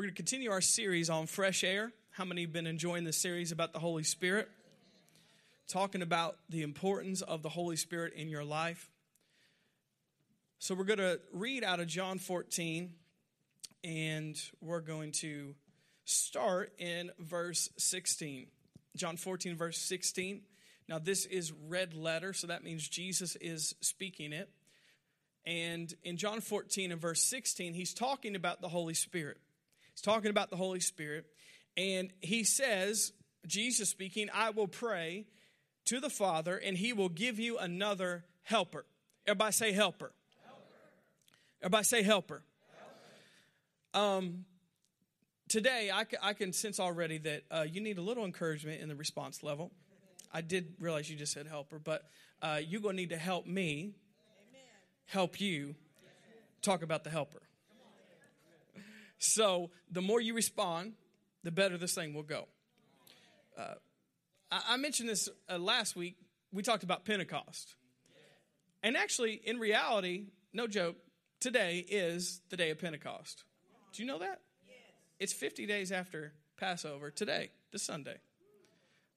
[0.00, 1.92] We're going to continue our series on fresh air.
[2.12, 4.48] How many have been enjoying this series about the Holy Spirit?
[5.68, 8.88] Talking about the importance of the Holy Spirit in your life.
[10.58, 12.94] So we're going to read out of John 14,
[13.84, 15.54] and we're going to
[16.06, 18.46] start in verse 16.
[18.96, 20.40] John 14, verse 16.
[20.88, 24.48] Now, this is red letter, so that means Jesus is speaking it.
[25.44, 29.36] And in John 14 and verse 16, he's talking about the Holy Spirit.
[30.00, 31.26] He's talking about the Holy Spirit.
[31.76, 33.12] And he says,
[33.46, 35.26] Jesus speaking, I will pray
[35.84, 38.86] to the Father, and he will give you another helper.
[39.26, 40.12] Everybody say helper.
[40.46, 40.62] helper.
[41.60, 42.42] Everybody say helper.
[43.92, 44.16] helper.
[44.16, 44.46] Um,
[45.48, 48.96] today, I, I, can sense already that uh, you need a little encouragement in the
[48.96, 49.70] response level.
[50.32, 52.04] I did realize you just said helper, but
[52.40, 53.96] uh, you're going to need to help me
[55.04, 55.74] help you
[56.62, 57.42] talk about the helper.
[59.20, 60.94] So the more you respond,
[61.44, 62.48] the better this thing will go.
[63.56, 63.74] Uh,
[64.50, 66.16] I, I, mentioned this uh, last week.
[66.52, 67.76] We talked about Pentecost.
[68.82, 70.96] And actually, in reality, no joke,
[71.38, 73.44] today is the day of Pentecost.
[73.92, 74.40] Do you know that?
[74.66, 74.76] Yes.
[75.18, 78.16] It's 50 days after Passover today, this Sunday.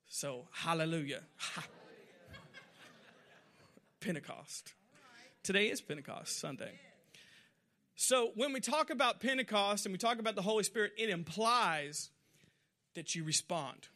[0.07, 1.21] So, hallelujah.
[4.01, 4.73] Pentecost.
[5.43, 6.73] Today is Pentecost Sunday.
[8.03, 12.09] So when we talk about Pentecost and we talk about the Holy Spirit, it implies
[12.95, 13.87] that you respond.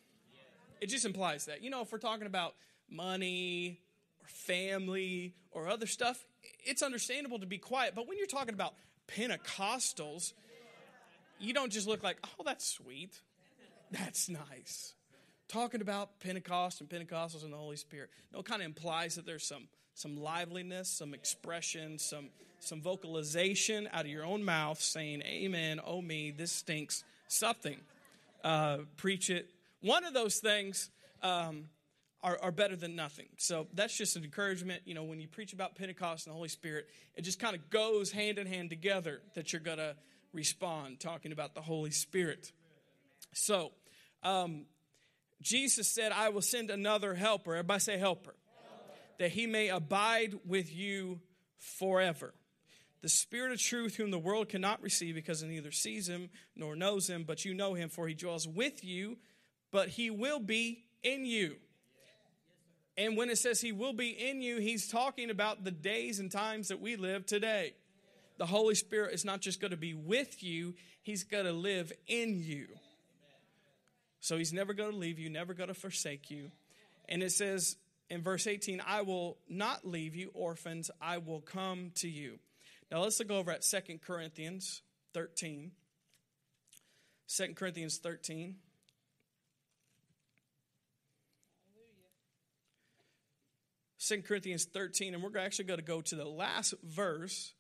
[0.80, 1.62] It just implies that.
[1.62, 2.56] You know, if we're talking about
[2.90, 3.82] money
[4.22, 6.26] or family or other stuff,
[6.66, 7.96] it's understandable to be quiet.
[7.96, 8.76] But when you're talking about
[9.10, 10.32] Pentecostals,
[11.38, 13.20] you don't just look like, oh, that's sweet.
[13.92, 14.94] That's nice.
[15.48, 18.10] Talking about Pentecost and Pentecostals and the Holy Spirit.
[18.34, 19.68] No, it kind of implies that there's some
[19.98, 26.04] some liveliness, some expression, some, some vocalization out of your own mouth saying, Amen, oh
[26.04, 27.78] me, this stinks, something.
[28.44, 29.50] Uh, preach it.
[29.82, 30.92] One of those things
[31.24, 31.70] um,
[32.22, 33.26] are, are better than nothing.
[33.38, 34.84] So that's just an encouragement.
[34.86, 37.68] You know, when you preach about Pentecost and the Holy Spirit, it just kind of
[37.72, 39.96] goes hand in hand together that you're going to
[40.32, 42.52] respond, talking about the Holy Spirit.
[43.34, 43.72] So,
[44.22, 44.66] um,
[45.42, 47.54] Jesus said, I will send another helper.
[47.54, 48.36] Everybody say helper
[49.20, 51.20] that he may abide with you
[51.58, 52.34] forever.
[53.02, 56.76] The Spirit of truth, whom the world cannot receive because it neither sees him nor
[56.76, 59.18] knows him, but you know him, for he dwells with you,
[59.72, 61.56] but he will be in you.
[62.98, 66.32] And when it says he will be in you, he's talking about the days and
[66.32, 67.76] times that we live today.
[68.40, 71.92] The Holy Spirit is not just going to be with you, he's going to live
[72.08, 72.68] in you.
[74.20, 76.52] So he's never going to leave you, never going to forsake you.
[77.08, 77.78] And it says
[78.10, 82.40] in verse 18, I will not leave you orphans, I will come to you.
[82.92, 84.82] Now let's look over at 2 Corinthians
[85.14, 85.72] 13.
[87.28, 88.56] 2 Corinthians 13.
[94.08, 97.54] Second Corinthians 13, and we're actually going to go to the last verse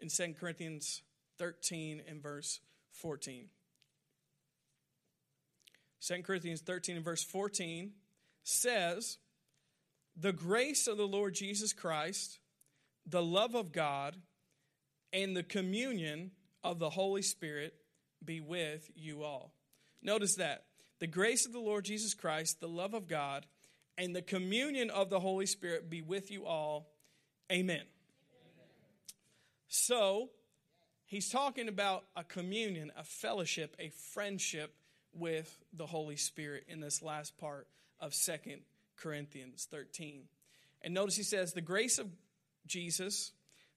[0.00, 1.00] in 2 Corinthians
[1.38, 2.60] 13 and verse
[2.92, 3.48] 14.
[6.06, 7.92] 2 Corinthians 13 and verse 14
[8.42, 9.18] says,
[10.20, 12.40] the grace of the Lord Jesus Christ,
[13.06, 14.16] the love of God,
[15.12, 16.32] and the communion
[16.64, 17.74] of the Holy Spirit
[18.24, 19.52] be with you all.
[20.02, 20.64] Notice that.
[20.98, 23.46] The grace of the Lord Jesus Christ, the love of God,
[23.96, 26.90] and the communion of the Holy Spirit be with you all.
[27.52, 27.76] Amen.
[27.76, 27.86] Amen.
[29.68, 30.30] So,
[31.06, 34.74] he's talking about a communion, a fellowship, a friendship
[35.12, 37.66] with the Holy Spirit in this last part
[38.00, 38.62] of Second
[38.96, 40.22] Corinthians 13.
[40.82, 42.06] And notice he says, the grace of
[42.66, 43.32] Jesus,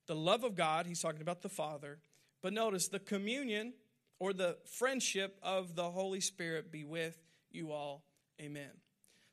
[0.07, 1.99] the love of God, he's talking about the Father,
[2.41, 3.73] but notice the communion
[4.19, 7.17] or the friendship of the Holy Spirit be with
[7.51, 8.03] you all.
[8.39, 8.69] Amen.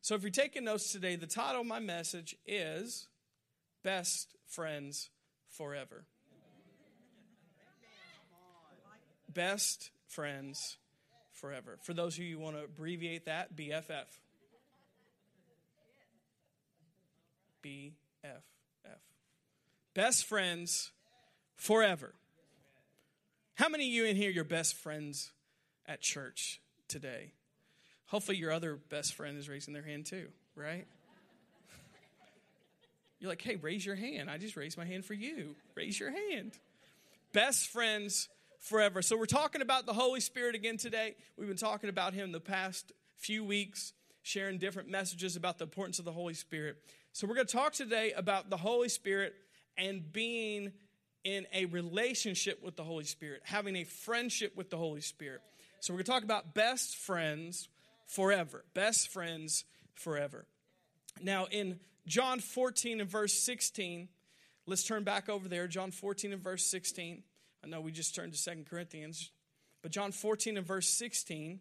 [0.00, 3.08] So if you're taking notes today, the title of my message is
[3.82, 5.10] Best Friends
[5.50, 6.04] Forever.
[9.28, 10.78] Best Friends
[11.40, 11.78] Forever.
[11.82, 14.06] For those of you who want to abbreviate that, BFF.
[17.64, 17.92] BFF.
[19.94, 20.90] Best friends
[21.56, 22.12] forever.
[23.54, 25.30] How many of you in here your best friends
[25.86, 27.32] at church today?
[28.06, 30.86] Hopefully your other best friend is raising their hand too, right?
[33.20, 34.30] You're like, hey, raise your hand.
[34.30, 35.54] I just raised my hand for you.
[35.74, 36.52] Raise your hand.
[37.32, 39.02] Best friends forever.
[39.02, 41.14] So we're talking about the Holy Spirit again today.
[41.36, 45.98] We've been talking about him the past few weeks, sharing different messages about the importance
[45.98, 46.76] of the Holy Spirit.
[47.12, 49.34] So, we're going to talk today about the Holy Spirit
[49.76, 50.72] and being
[51.24, 55.40] in a relationship with the Holy Spirit, having a friendship with the Holy Spirit.
[55.80, 57.68] So we're going to talk about best friends
[58.06, 58.64] forever.
[58.74, 59.64] Best friends
[59.94, 60.46] forever.
[61.22, 64.08] Now, in John 14 and verse 16,
[64.66, 65.68] let's turn back over there.
[65.68, 67.22] John 14 and verse 16.
[67.62, 69.30] I know we just turned to Second Corinthians,
[69.82, 71.60] but John 14 and verse 16.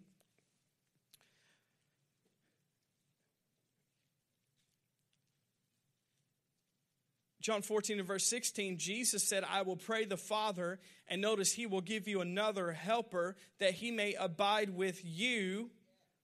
[7.48, 11.66] John 14 and verse 16, Jesus said, I will pray the Father, and notice he
[11.66, 15.70] will give you another helper that he may abide with you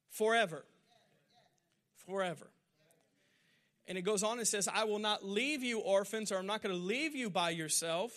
[0.10, 0.66] forever.
[2.06, 2.52] Forever.
[3.88, 6.62] And it goes on and says, I will not leave you orphans, or I'm not
[6.62, 8.12] going to leave you by yourself.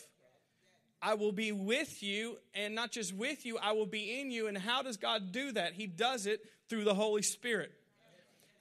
[1.06, 4.48] I will be with you, and not just with you, I will be in you.
[4.48, 5.74] And how does God do that?
[5.74, 7.70] He does it through the Holy Spirit.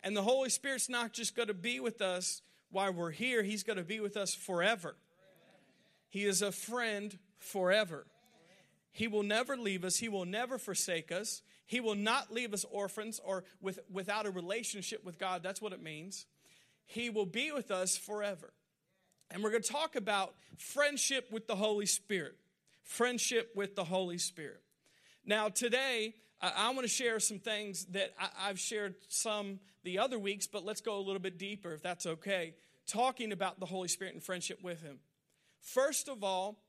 [0.04, 3.64] And the Holy Spirit's not just going to be with us while we're here, He's
[3.64, 4.96] going to be with us forever.
[6.08, 8.06] He is a friend forever.
[8.92, 11.42] He will never leave us, He will never forsake us.
[11.66, 15.42] He will not leave us orphans or with, without a relationship with God.
[15.42, 16.28] That's what it means.
[16.86, 18.54] He will be with us forever.
[19.32, 22.36] And we're going to talk about friendship with the Holy Spirit.
[22.84, 24.62] Friendship with the Holy Spirit.
[25.26, 30.48] Now, today, I want to share some things that I've shared some the other weeks,
[30.48, 32.54] but let's go a little bit deeper if that's okay
[32.88, 35.00] talking about the Holy Spirit and friendship with Him.
[35.62, 36.60] First of all,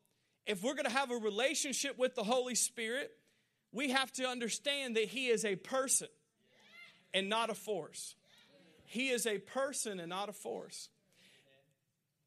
[0.47, 3.11] if we're going to have a relationship with the Holy Spirit,
[3.73, 6.09] we have to understand that He is a person
[7.13, 8.15] and not a force.
[8.85, 10.89] He is a person and not a force.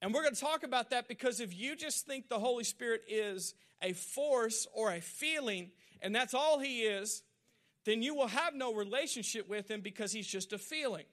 [0.02, 3.02] And we're going to talk about that because if you just think the Holy Spirit
[3.08, 7.24] is a force or a feeling, and that's all He is,
[7.86, 11.06] then you will have no relationship with Him because He's just a feeling.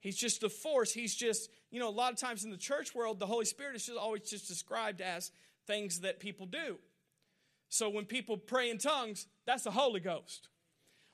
[0.00, 0.92] He's just a force.
[0.92, 3.76] He's just, you know, a lot of times in the church world, the Holy Spirit
[3.76, 5.30] is just always just described as
[5.66, 6.78] things that people do.
[7.68, 10.48] So when people pray in tongues, that's the Holy Ghost.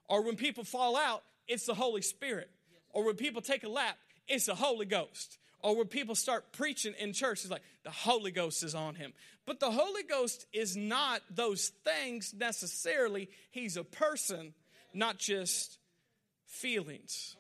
[0.09, 2.51] Or when people fall out, it's the Holy Spirit.
[2.91, 3.97] Or when people take a lap,
[4.29, 5.39] it's the Holy Ghost.
[5.63, 9.13] Or when people start preaching in church, it's like the Holy Ghost is on him.
[9.47, 13.29] But the Holy Ghost is not those things necessarily.
[13.51, 14.55] He's a person,
[14.93, 15.79] not just
[16.47, 17.37] feelings.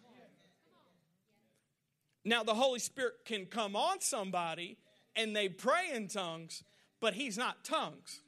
[2.24, 4.78] Now, the Holy Spirit can come on somebody
[5.16, 6.62] and they pray in tongues,
[7.00, 8.20] but He's not tongues.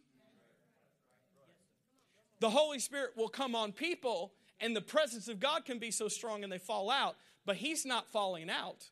[2.41, 6.09] The Holy Spirit will come on people and the presence of God can be so
[6.09, 8.89] strong and they fall out, but He's not falling out.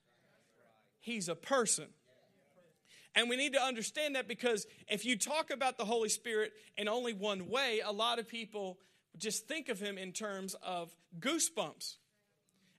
[1.03, 1.89] He's a person.
[3.15, 6.89] And we need to understand that because if you talk about the Holy Spirit in
[6.89, 8.79] only one way, a lot of people
[9.19, 11.97] just think of Him in terms of goosebumps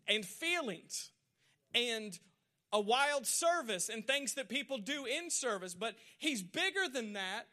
[0.08, 1.12] and feelings
[1.76, 2.18] and
[2.72, 7.44] a wild service and things that people do in service, but he's bigger than that.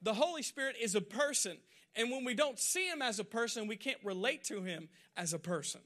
[0.00, 1.58] The Holy Spirit is a person.
[1.94, 5.34] And when we don't see him as a person, we can't relate to him as
[5.34, 5.82] a person.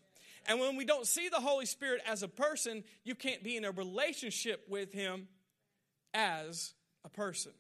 [0.47, 3.65] And when we don't see the Holy Spirit as a person, you can't be in
[3.65, 5.29] a relationship with him
[6.13, 6.75] as
[7.05, 7.53] a person.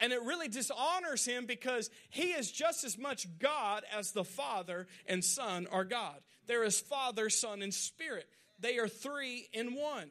[0.00, 4.86] And it really dishonors him because he is just as much God as the Father
[5.06, 6.20] and Son are God.
[6.46, 8.28] There is Father, Son, and Spirit.
[8.60, 10.10] They are three in one.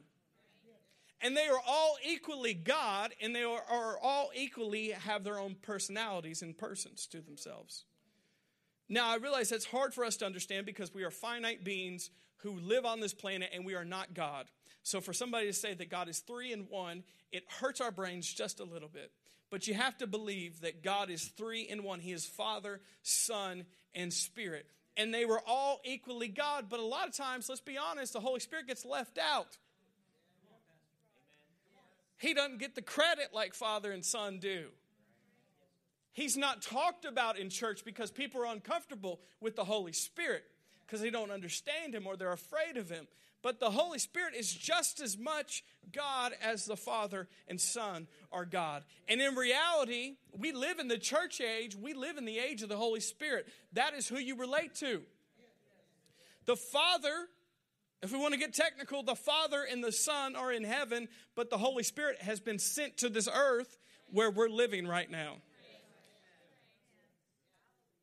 [1.21, 5.55] And they are all equally God, and they are, are all equally have their own
[5.55, 7.85] personalities and persons to themselves.
[8.89, 12.59] Now, I realize that's hard for us to understand because we are finite beings who
[12.59, 14.45] live on this planet and we are not God.
[14.83, 18.31] So, for somebody to say that God is three in one, it hurts our brains
[18.31, 19.11] just a little bit.
[19.49, 21.99] But you have to believe that God is three in one.
[21.99, 24.67] He is Father, Son, and Spirit
[24.97, 26.65] and they were all equally God.
[26.69, 29.57] But a lot of times, let's be honest, the Holy Spirit gets left out.
[32.17, 34.69] He doesn't get the credit like Father and Son do.
[36.17, 40.45] He's not talked about in church because people are uncomfortable with the Holy Spirit
[40.83, 43.07] because they don't understand Him or they're afraid of Him.
[43.43, 48.45] But the Holy Spirit is just as much God as the Father and Son are
[48.45, 48.83] God.
[49.07, 52.69] And in reality, we live in the church age, we live in the age of
[52.69, 53.47] the Holy Spirit.
[53.73, 55.03] That is who you relate to.
[56.45, 57.27] The Father,
[58.01, 61.51] if we want to get technical, the Father and the Son are in heaven, but
[61.51, 63.77] the Holy Spirit has been sent to this earth
[64.11, 65.35] where we're living right now.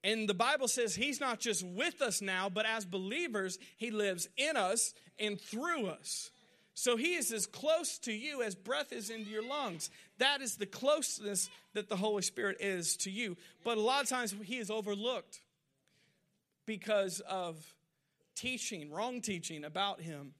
[0.05, 4.29] And the Bible says he's not just with us now, but as believers, he lives
[4.37, 6.31] in us and through us.
[6.75, 9.91] So he is as close to you as breath is into your lungs.
[10.19, 13.37] That is the closeness that the Holy Spirit is to you.
[13.65, 15.41] But a lot of times he is overlooked
[16.67, 17.57] because of
[18.35, 20.35] teaching, wrong teaching about him.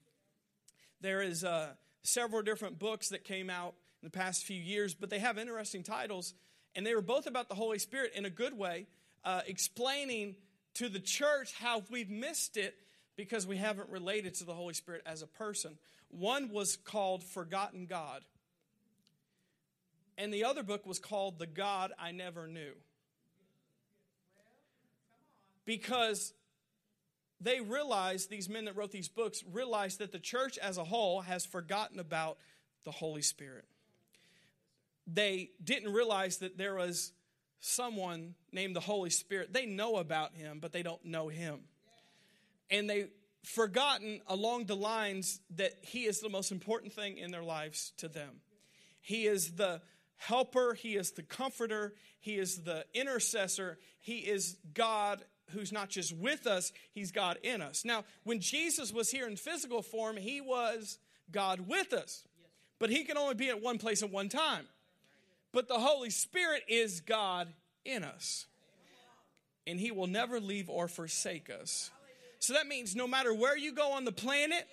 [1.01, 1.69] There is uh,
[2.03, 5.81] several different books that came out in the past few years, but they have interesting
[5.81, 6.33] titles,
[6.75, 8.87] and they were both about the Holy Spirit in a good way,
[9.25, 10.35] uh, explaining
[10.75, 12.75] to the church how we've missed it
[13.17, 15.77] because we haven't related to the Holy Spirit as a person.
[16.09, 18.21] One was called Forgotten God,
[20.17, 22.73] and the other book was called The God I Never Knew.
[25.65, 26.33] Because
[27.41, 31.21] they realized, these men that wrote these books realized that the church as a whole
[31.21, 32.37] has forgotten about
[32.83, 33.65] the Holy Spirit.
[35.07, 37.11] They didn't realize that there was
[37.65, 39.51] someone named the Holy Spirit.
[39.51, 41.61] They know about him, but they don't know him.
[42.69, 43.09] And they've
[43.43, 48.07] forgotten along the lines that he is the most important thing in their lives to
[48.07, 48.41] them.
[49.01, 49.81] He is the
[50.17, 56.15] helper, he is the comforter, he is the intercessor, he is God who's not just
[56.15, 57.85] with us, he's God in us.
[57.85, 60.97] Now, when Jesus was here in physical form, he was
[61.31, 62.23] God with us.
[62.79, 64.67] But he can only be at one place at one time.
[65.55, 67.47] But the Holy Spirit is God
[67.85, 68.45] in us.
[69.65, 71.91] And he will never leave or forsake us.
[72.39, 74.67] So that means no matter where you go on the planet,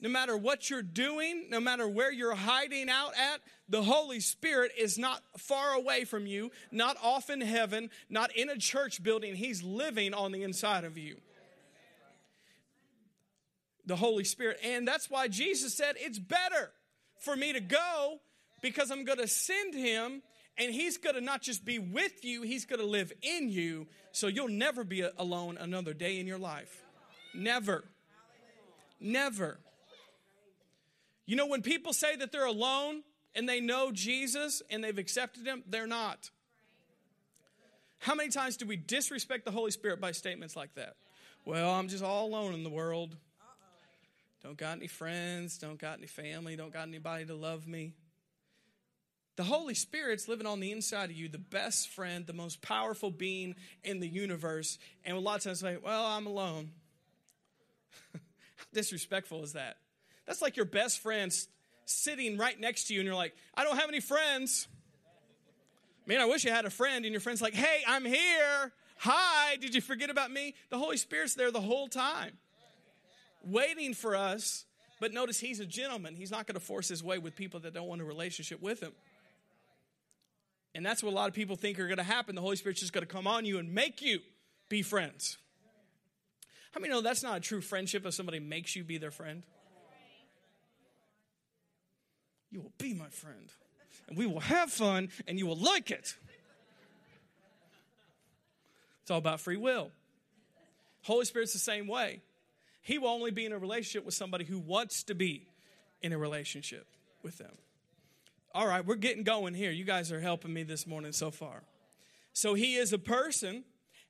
[0.00, 4.72] no matter what you're doing, no matter where you're hiding out at, the Holy Spirit
[4.76, 9.36] is not far away from you, not off in heaven, not in a church building.
[9.36, 11.18] He's living on the inside of you.
[13.86, 14.58] The Holy Spirit.
[14.64, 16.72] And that's why Jesus said, It's better
[17.20, 18.18] for me to go
[18.60, 20.22] because I'm going to send him
[20.58, 23.86] and he's going to not just be with you, he's going to live in you.
[24.12, 26.82] So you'll never be alone another day in your life.
[27.34, 27.84] Never.
[29.00, 29.58] Never.
[31.26, 33.02] You know, when people say that they're alone
[33.34, 36.30] and they know Jesus and they've accepted him, they're not.
[37.98, 40.96] How many times do we disrespect the Holy Spirit by statements like that?
[41.44, 43.16] Well, I'm just all alone in the world.
[44.42, 47.94] Don't got any friends, don't got any family, don't got anybody to love me.
[49.36, 53.10] The Holy Spirit's living on the inside of you, the best friend, the most powerful
[53.10, 54.78] being in the universe.
[55.04, 56.70] And a lot of times, like, well, I'm alone.
[58.14, 59.76] How disrespectful is that?
[60.26, 61.32] That's like your best friend
[61.84, 64.68] sitting right next to you, and you're like, I don't have any friends.
[66.06, 68.72] Man, I wish you had a friend, and your friend's like, hey, I'm here.
[68.98, 70.54] Hi, did you forget about me?
[70.70, 72.32] The Holy Spirit's there the whole time,
[73.44, 74.64] waiting for us.
[74.98, 76.14] But notice he's a gentleman.
[76.16, 78.82] He's not going to force his way with people that don't want a relationship with
[78.82, 78.92] him.
[80.76, 82.34] And that's what a lot of people think are going to happen.
[82.34, 84.18] The Holy Spirit's just going to come on you and make you
[84.68, 85.38] be friends.
[86.72, 89.42] How many know that's not a true friendship if somebody makes you be their friend?
[92.50, 93.50] You will be my friend,
[94.06, 96.14] and we will have fun, and you will like it.
[99.00, 99.90] It's all about free will.
[101.04, 102.20] Holy Spirit's the same way.
[102.82, 105.48] He will only be in a relationship with somebody who wants to be
[106.02, 106.86] in a relationship
[107.22, 107.52] with them.
[108.56, 109.70] All right, we're getting going here.
[109.70, 111.62] You guys are helping me this morning so far.
[112.32, 113.64] So he is a person,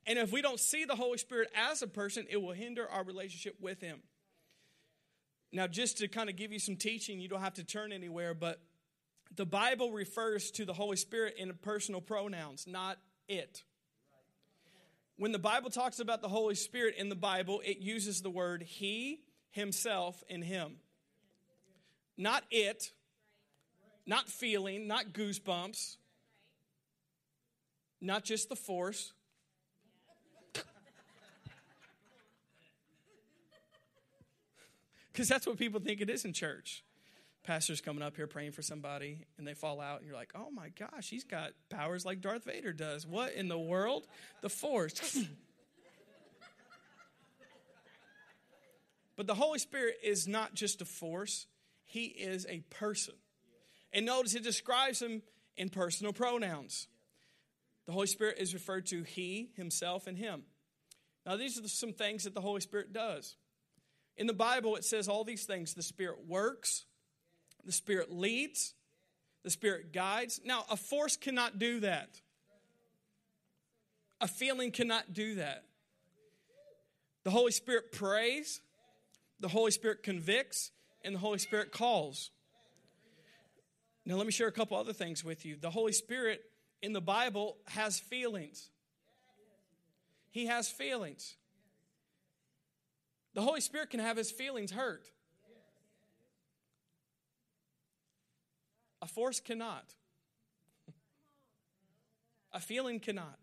[0.07, 3.03] and if we don't see the Holy Spirit as a person, it will hinder our
[3.03, 3.99] relationship with him.
[5.53, 8.35] Now, just to kind of give you some teaching, you don't have to turn anywhere,
[8.35, 8.61] but
[9.35, 12.99] the Bible refers to the Holy Spirit in personal pronouns, not
[13.29, 13.65] it.
[15.17, 18.62] When the Bible talks about the Holy Spirit in the Bible, it uses the word
[18.62, 20.76] he, himself, and him.
[22.17, 22.93] Not it,
[24.06, 25.96] not feeling, not goosebumps,
[28.00, 29.12] not just the force.
[35.12, 36.84] Because that's what people think it is in church.
[37.42, 40.50] Pastor's coming up here praying for somebody and they fall out, and you're like, oh
[40.50, 43.06] my gosh, he's got powers like Darth Vader does.
[43.06, 44.06] What in the world?
[44.42, 45.16] The force.
[49.16, 51.46] but the Holy Spirit is not just a force,
[51.86, 53.14] he is a person.
[53.97, 55.23] And notice it describes him
[55.57, 56.87] in personal pronouns.
[57.87, 60.43] The Holy Spirit is referred to he, himself, and him.
[61.25, 63.37] Now, these are some things that the Holy Spirit does.
[64.19, 66.85] In the Bible, it says all these things the Spirit works,
[67.65, 68.75] the Spirit leads,
[69.45, 70.43] the Spirit guides.
[70.45, 72.21] Now, a force cannot do that,
[74.21, 75.65] a feeling cannot do that.
[77.25, 78.61] The Holy Spirit prays,
[79.41, 80.71] the Holy Spirit convicts,
[81.03, 82.31] and the Holy Spirit calls.
[84.06, 85.56] Now, let me share a couple other things with you.
[85.60, 86.40] The Holy Spirit
[86.80, 88.70] in the Bible has feelings.
[90.30, 91.34] He has feelings.
[93.34, 95.10] The Holy Spirit can have his feelings hurt.
[99.02, 99.94] A force cannot.
[102.52, 103.40] A feeling cannot.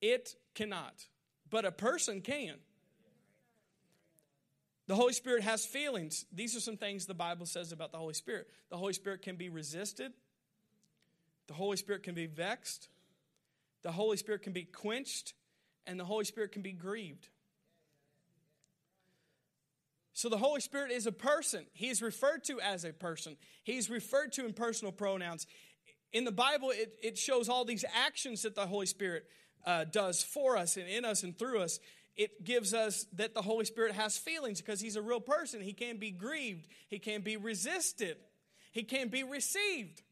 [0.00, 1.06] It cannot.
[1.50, 2.56] But a person can.
[4.88, 6.24] The Holy Spirit has feelings.
[6.32, 8.48] These are some things the Bible says about the Holy Spirit.
[8.70, 10.12] The Holy Spirit can be resisted,
[11.46, 12.88] the Holy Spirit can be vexed,
[13.82, 15.34] the Holy Spirit can be quenched,
[15.86, 17.28] and the Holy Spirit can be grieved.
[20.14, 21.66] So the Holy Spirit is a person.
[21.74, 23.36] He is referred to as a person.
[23.62, 25.46] He's referred to in personal pronouns.
[26.12, 29.26] In the Bible, it, it shows all these actions that the Holy Spirit
[29.64, 31.78] uh, does for us and in us and through us.
[32.18, 35.60] It gives us that the Holy Spirit has feelings because He's a real person.
[35.60, 38.16] He can be grieved, He can be resisted,
[38.72, 40.02] He can be received,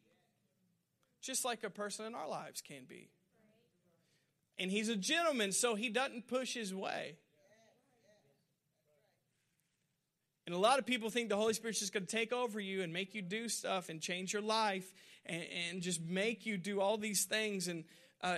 [1.21, 3.11] just like a person in our lives can be.
[4.57, 7.17] And He's a gentleman, so He doesn't push His way.
[10.47, 12.85] And a lot of people think the Holy Spirit's just going to take over you
[12.85, 14.93] and make you do stuff and change your life
[15.25, 17.83] and, and just make you do all these things and
[18.23, 18.37] uh,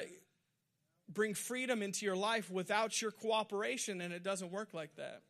[1.12, 4.00] bring freedom into your life without your cooperation.
[4.00, 5.23] And it doesn't work like that.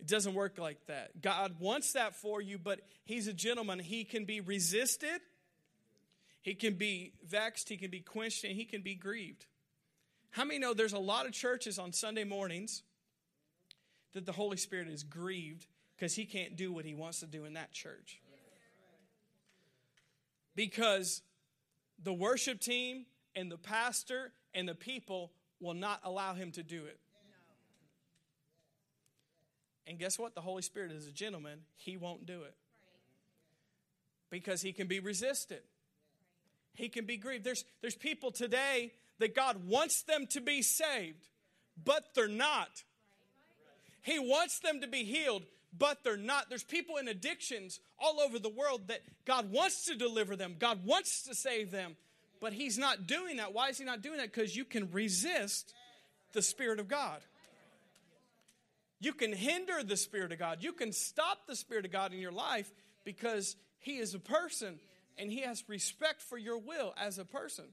[0.00, 1.20] It doesn't work like that.
[1.20, 3.80] God wants that for you, but He's a gentleman.
[3.80, 5.20] He can be resisted,
[6.40, 9.46] He can be vexed, He can be quenched, and He can be grieved.
[10.30, 12.82] How many know there's a lot of churches on Sunday mornings?
[14.12, 17.44] that the Holy Spirit is grieved because he can't do what he wants to do
[17.44, 18.20] in that church.
[20.54, 21.22] Because
[22.02, 26.84] the worship team and the pastor and the people will not allow him to do
[26.84, 26.98] it.
[29.86, 30.34] And guess what?
[30.34, 31.60] The Holy Spirit is a gentleman.
[31.76, 32.54] He won't do it.
[34.30, 35.62] Because he can be resisted.
[36.74, 37.44] He can be grieved.
[37.44, 41.26] There's, there's people today that God wants them to be saved,
[41.82, 42.84] but they're not.
[44.02, 45.42] He wants them to be healed,
[45.76, 46.48] but they're not.
[46.48, 50.84] There's people in addictions all over the world that God wants to deliver them, God
[50.84, 51.96] wants to save them,
[52.40, 53.52] but He's not doing that.
[53.52, 54.32] Why is He not doing that?
[54.32, 55.74] Because you can resist
[56.32, 57.20] the Spirit of God.
[59.00, 60.58] You can hinder the Spirit of God.
[60.60, 62.70] You can stop the Spirit of God in your life
[63.04, 64.78] because He is a person
[65.16, 67.66] and He has respect for your will as a person.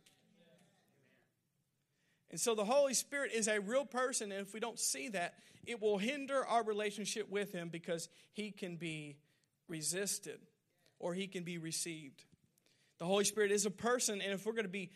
[2.32, 5.36] And so the Holy Spirit is a real person, and if we don't see that,
[5.66, 9.18] it will hinder our relationship with Him because He can be
[9.68, 10.40] resisted
[11.00, 12.24] or He can be received.
[13.00, 14.92] The Holy Spirit is a person, and if we're going to be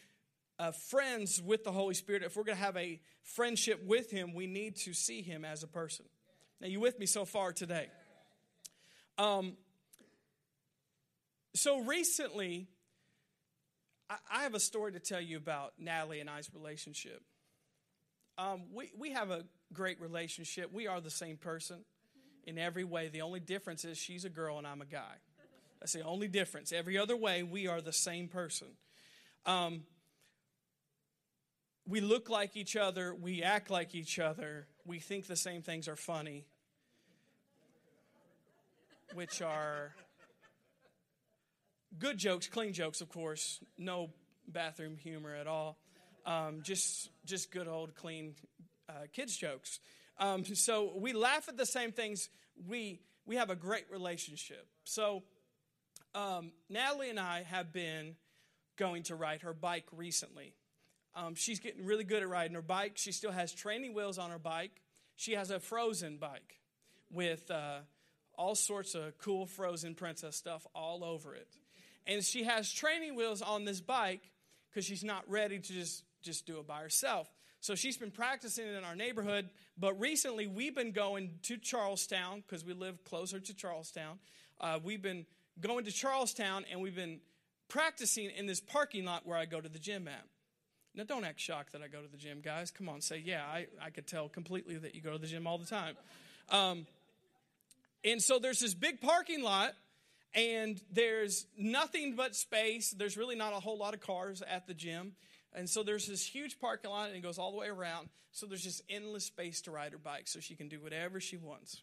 [0.58, 4.34] uh, friends with the Holy Spirit, if we're going to have a friendship with Him,
[4.34, 6.06] we need to see Him as a person.
[6.62, 7.88] Now, you with me so far today?
[9.18, 9.58] Um,
[11.54, 12.68] so recently,
[14.10, 17.22] I, I have a story to tell you about Natalie and I's relationship.
[18.38, 20.72] Um, we, we have a great relationship.
[20.72, 21.84] We are the same person
[22.46, 23.10] in every way.
[23.10, 25.16] The only difference is she's a girl and I'm a guy.
[25.80, 26.72] That's the only difference.
[26.72, 28.68] Every other way, we are the same person.
[29.46, 29.84] Um,
[31.88, 33.16] we look like each other.
[33.16, 34.68] We act like each other.
[34.86, 36.46] We think the same things are funny,
[39.14, 39.94] which are
[41.98, 43.60] good jokes, clean jokes, of course.
[43.78, 44.10] No
[44.48, 45.78] bathroom humor at all.
[46.26, 48.36] Um, just just good old clean
[48.90, 49.80] uh, kids jokes.
[50.20, 52.30] Um, so we laugh at the same things.
[52.68, 54.68] We we have a great relationship.
[54.84, 55.24] So
[56.16, 58.16] um, Natalie and I have been
[58.78, 60.54] going to ride her bike recently.
[61.16, 62.94] Um, she's getting really good at riding her bike.
[62.96, 64.82] She still has training wheels on her bike.
[65.16, 66.60] She has a frozen bike
[67.12, 67.80] with uh,
[68.36, 71.48] all sorts of cool frozen princess stuff all over it.
[72.08, 74.32] And she has training wheels on this bike
[74.70, 77.30] because she's not ready to just just do it by herself.
[77.62, 82.44] So she's been practicing it in our neighborhood, but recently we've been going to Charlestown
[82.46, 84.20] because we live closer to Charlestown.
[84.60, 85.26] Uh, we've been
[85.62, 87.20] going to Charlestown and we've been
[87.68, 90.24] practicing in this parking lot where I go to the gym at.
[90.96, 92.72] Now, don't act shocked that I go to the gym, guys.
[92.72, 95.46] Come on, say, yeah, I, I could tell completely that you go to the gym
[95.46, 95.96] all the time.
[96.50, 96.88] Um,
[98.04, 99.74] and so there's this big parking lot,
[100.34, 102.92] and there's nothing but space.
[102.92, 105.14] There's really not a whole lot of cars at the gym.
[105.54, 108.10] And so there's this huge parking lot and it goes all the way around.
[108.32, 111.38] So there's just endless space to ride her bike so she can do whatever she
[111.38, 111.82] wants.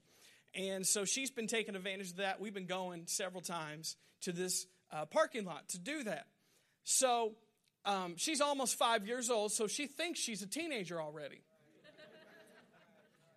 [0.56, 2.40] And so she's been taking advantage of that.
[2.40, 6.26] We've been going several times to this uh, parking lot to do that.
[6.84, 7.34] So
[7.84, 11.42] um, she's almost five years old, so she thinks she's a teenager already.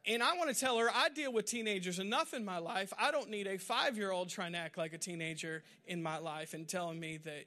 [0.07, 2.93] And I want to tell her I deal with teenagers enough in my life.
[2.97, 6.17] I don't need a five year old trying to act like a teenager in my
[6.17, 7.45] life and telling me that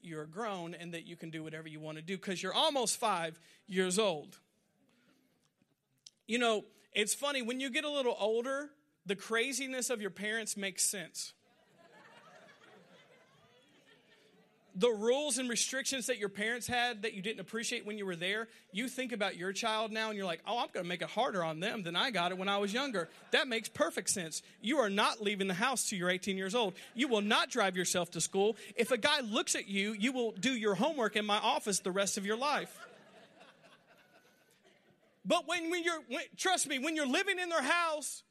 [0.00, 3.00] you're grown and that you can do whatever you want to do because you're almost
[3.00, 4.38] five years old.
[6.28, 8.70] You know, it's funny, when you get a little older,
[9.06, 11.32] the craziness of your parents makes sense.
[14.76, 18.16] the rules and restrictions that your parents had that you didn't appreciate when you were
[18.16, 21.00] there, you think about your child now and you're like, oh, I'm going to make
[21.00, 23.08] it harder on them than I got it when I was younger.
[23.30, 24.42] That makes perfect sense.
[24.60, 26.74] You are not leaving the house till you're 18 years old.
[26.94, 28.56] You will not drive yourself to school.
[28.74, 31.92] If a guy looks at you, you will do your homework in my office the
[31.92, 32.76] rest of your life.
[35.24, 38.24] But when, when you're, when, trust me, when you're living in their house,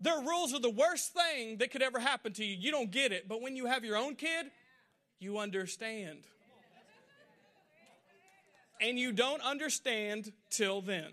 [0.00, 2.56] their rules are the worst thing that could ever happen to you.
[2.58, 3.28] You don't get it.
[3.28, 4.46] But when you have your own kid,
[5.18, 6.18] you understand.
[8.80, 11.12] And you don't understand till then.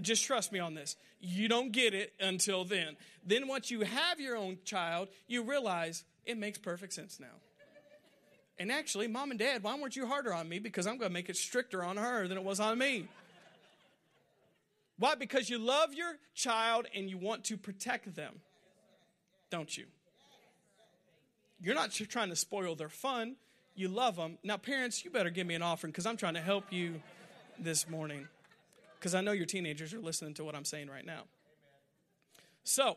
[0.00, 0.94] Just trust me on this.
[1.20, 2.96] You don't get it until then.
[3.26, 7.26] Then, once you have your own child, you realize it makes perfect sense now.
[8.60, 10.60] And actually, mom and dad, why weren't you harder on me?
[10.60, 13.08] Because I'm going to make it stricter on her than it was on me.
[14.98, 15.14] Why?
[15.14, 18.40] Because you love your child and you want to protect them,
[19.50, 19.86] don't you?
[21.60, 23.36] You're not trying to spoil their fun.
[23.74, 24.38] You love them.
[24.42, 27.00] Now, parents, you better give me an offering because I'm trying to help you
[27.58, 28.28] this morning.
[28.98, 31.22] Because I know your teenagers are listening to what I'm saying right now.
[32.64, 32.96] So,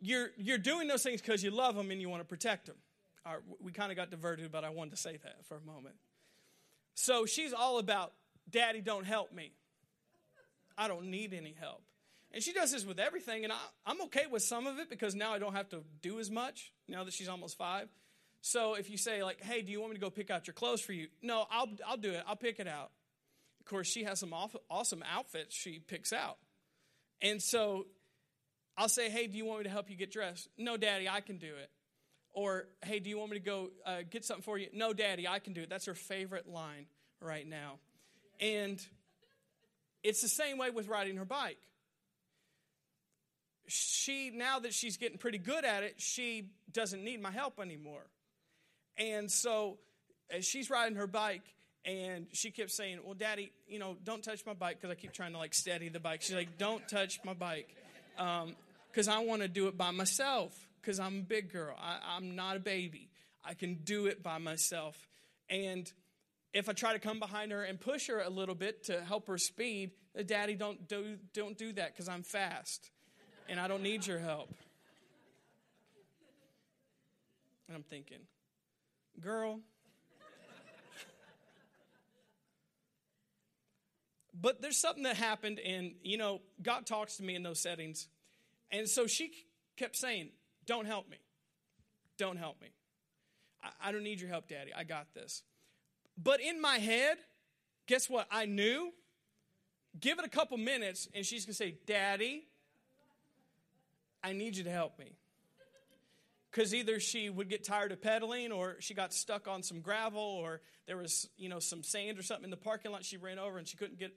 [0.00, 2.76] you're, you're doing those things because you love them and you want to protect them.
[3.24, 5.96] Right, we kind of got diverted, but I wanted to say that for a moment.
[6.94, 8.12] So she's all about,
[8.48, 9.52] Daddy, don't help me.
[10.78, 11.82] I don't need any help.
[12.32, 15.14] And she does this with everything, and I, am okay with some of it because
[15.14, 17.88] now I don't have to do as much now that she's almost five.
[18.42, 20.54] So if you say like, "Hey, do you want me to go pick out your
[20.54, 22.22] clothes for you?" No, I'll I'll do it.
[22.26, 22.90] I'll pick it out.
[23.60, 24.34] Of course, she has some
[24.70, 26.38] awesome outfits she picks out,
[27.22, 27.86] and so
[28.76, 31.20] I'll say, "Hey, do you want me to help you get dressed?" No, Daddy, I
[31.20, 31.70] can do it.
[32.34, 35.26] Or, "Hey, do you want me to go uh, get something for you?" No, Daddy,
[35.26, 35.70] I can do it.
[35.70, 36.86] That's her favorite line
[37.20, 37.78] right now,
[38.40, 38.84] and
[40.02, 41.58] it's the same way with riding her bike.
[43.68, 48.06] She now that she's getting pretty good at it she doesn't need my help anymore.
[48.96, 49.78] And so
[50.30, 51.42] as she's riding her bike
[51.84, 55.12] and she kept saying well daddy you know don't touch my bike because i keep
[55.12, 56.22] trying to like steady the bike.
[56.22, 57.68] She's like don't touch my bike
[58.16, 61.76] because um, i want to do it by myself because i'm a big girl.
[61.80, 63.08] I, i'm not a baby.
[63.44, 64.96] I can do it by myself.
[65.48, 65.90] And
[66.52, 69.26] if i try to come behind her and push her a little bit to help
[69.28, 69.90] her speed
[70.26, 72.90] daddy don't do, don't do that because i'm fast
[73.48, 74.54] and I don't need your help.
[77.68, 78.18] And I'm thinking,
[79.20, 79.60] girl.
[84.40, 88.08] but there's something that happened, and you know, God talks to me in those settings.
[88.70, 89.32] And so she
[89.76, 90.30] kept saying,
[90.64, 91.18] Don't help me.
[92.18, 92.68] Don't help me.
[93.62, 94.72] I, I don't need your help, Daddy.
[94.76, 95.42] I got this.
[96.16, 97.18] But in my head,
[97.86, 98.26] guess what?
[98.30, 98.92] I knew.
[99.98, 102.44] Give it a couple minutes, and she's going to say, Daddy,
[104.22, 105.12] I need you to help me.
[106.50, 110.22] Because either she would get tired of pedaling or she got stuck on some gravel
[110.22, 113.38] or there was, you know, some sand or something in the parking lot she ran
[113.38, 114.14] over and she couldn't get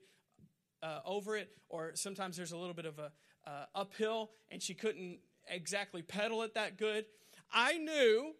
[0.81, 1.49] uh, over it.
[1.67, 3.11] Or sometimes there's a little bit of a
[3.45, 7.05] uh, uphill and she couldn't exactly pedal it that good.
[7.51, 8.33] I knew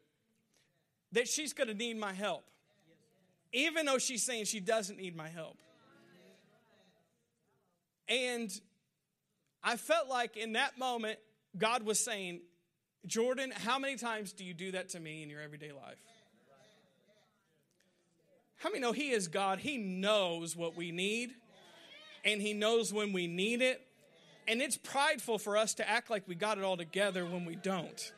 [1.12, 2.46] that she's going to need my help,
[3.52, 5.58] even though she's saying she doesn't need my help.
[8.08, 8.50] And
[9.64, 11.20] I felt like in that moment,
[11.58, 12.42] God was saying,
[13.06, 15.98] Jordan, how many times do you do that to me in your everyday life?
[18.58, 19.60] How many know He is God?
[19.60, 21.32] He knows what we need,
[22.26, 23.82] and He knows when we need it.
[24.48, 27.56] And it's prideful for us to act like we got it all together when we
[27.56, 28.12] don't.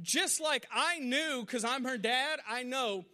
[0.00, 3.04] Just like I knew, because I'm her dad, I know,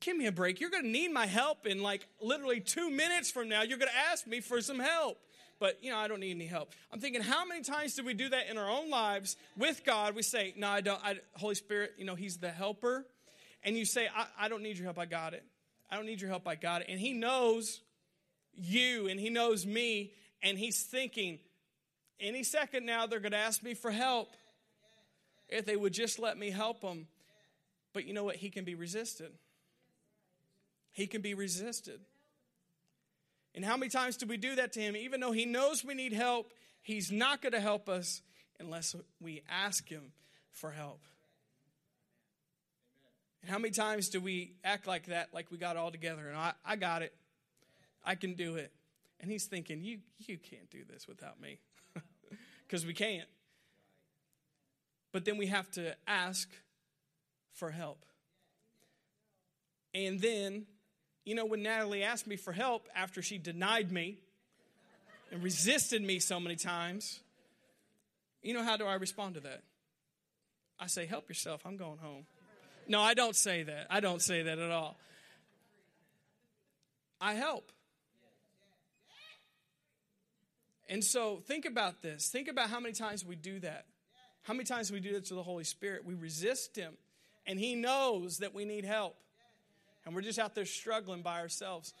[0.00, 0.60] give me a break.
[0.60, 3.62] You're going to need my help in like literally two minutes from now.
[3.62, 5.18] You're going to ask me for some help
[5.60, 6.72] but you know, I don't need any help.
[6.92, 10.14] I'm thinking, how many times do we do that in our own lives with God?
[10.14, 11.00] We say, no, I don't.
[11.02, 13.06] I, Holy Spirit, you know, He's the helper.
[13.62, 14.98] And you say, I, I don't need your help.
[14.98, 15.44] I got it.
[15.90, 16.46] I don't need your help.
[16.46, 16.88] I got it.
[16.90, 17.80] And He knows
[18.54, 20.12] you and He knows me.
[20.42, 21.38] And He's thinking,
[22.20, 24.28] any second now, they're going to ask me for help.
[25.48, 27.06] If they would just let me help them.
[27.92, 28.36] But you know what?
[28.36, 29.30] He can be resisted.
[30.94, 32.00] He can be resisted.
[33.54, 34.96] And how many times do we do that to him?
[34.96, 36.52] Even though he knows we need help,
[36.82, 38.22] he's not going to help us
[38.60, 40.12] unless we ask him
[40.52, 41.00] for help.
[43.42, 46.36] And how many times do we act like that, like we got all together and
[46.36, 47.12] I, I got it,
[48.04, 48.72] I can do it.
[49.20, 51.58] And he's thinking, you, you can't do this without me.
[52.66, 53.28] Because we can't.
[55.12, 56.48] But then we have to ask
[57.52, 58.06] for help.
[59.94, 60.64] And then
[61.24, 64.18] you know, when Natalie asked me for help after she denied me
[65.30, 67.20] and resisted me so many times,
[68.42, 69.62] you know, how do I respond to that?
[70.78, 71.62] I say, help yourself.
[71.64, 72.26] I'm going home.
[72.86, 73.86] No, I don't say that.
[73.88, 74.96] I don't say that at all.
[77.20, 77.72] I help.
[80.88, 82.28] And so think about this.
[82.28, 83.86] Think about how many times we do that.
[84.42, 86.04] How many times we do that to the Holy Spirit?
[86.04, 86.92] We resist Him,
[87.46, 89.16] and He knows that we need help.
[90.04, 91.94] And we're just out there struggling by ourselves.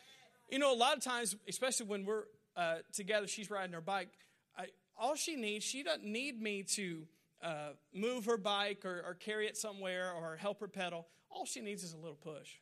[0.50, 2.24] You know, a lot of times, especially when we're
[2.56, 4.10] uh, together, she's riding her bike.
[4.56, 4.66] I,
[4.98, 7.06] all she needs, she doesn't need me to
[7.42, 11.06] uh, move her bike or, or carry it somewhere or help her pedal.
[11.30, 12.56] All she needs is a little push.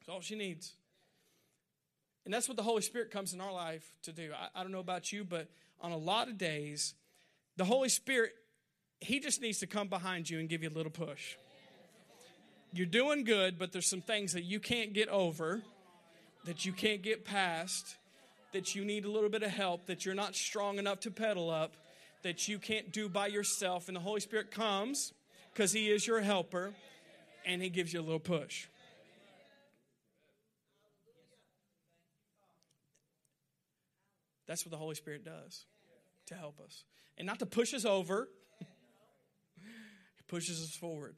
[0.00, 0.74] That's all she needs.
[2.24, 4.32] And that's what the Holy Spirit comes in our life to do.
[4.34, 5.48] I, I, don't know about you, but
[5.80, 6.94] on a lot of days,
[7.56, 8.32] the Holy Spirit,
[9.00, 11.36] He just needs to come behind you and give you a little push.
[12.76, 15.62] You're doing good, but there's some things that you can't get over,
[16.44, 17.94] that you can't get past,
[18.52, 21.50] that you need a little bit of help, that you're not strong enough to pedal
[21.50, 21.76] up,
[22.24, 23.86] that you can't do by yourself.
[23.86, 25.12] And the Holy Spirit comes
[25.52, 26.72] because He is your helper
[27.46, 28.66] and He gives you a little push.
[34.48, 35.64] That's what the Holy Spirit does
[36.26, 36.82] to help us.
[37.16, 38.28] And not to push us over,
[39.60, 41.14] He pushes us forward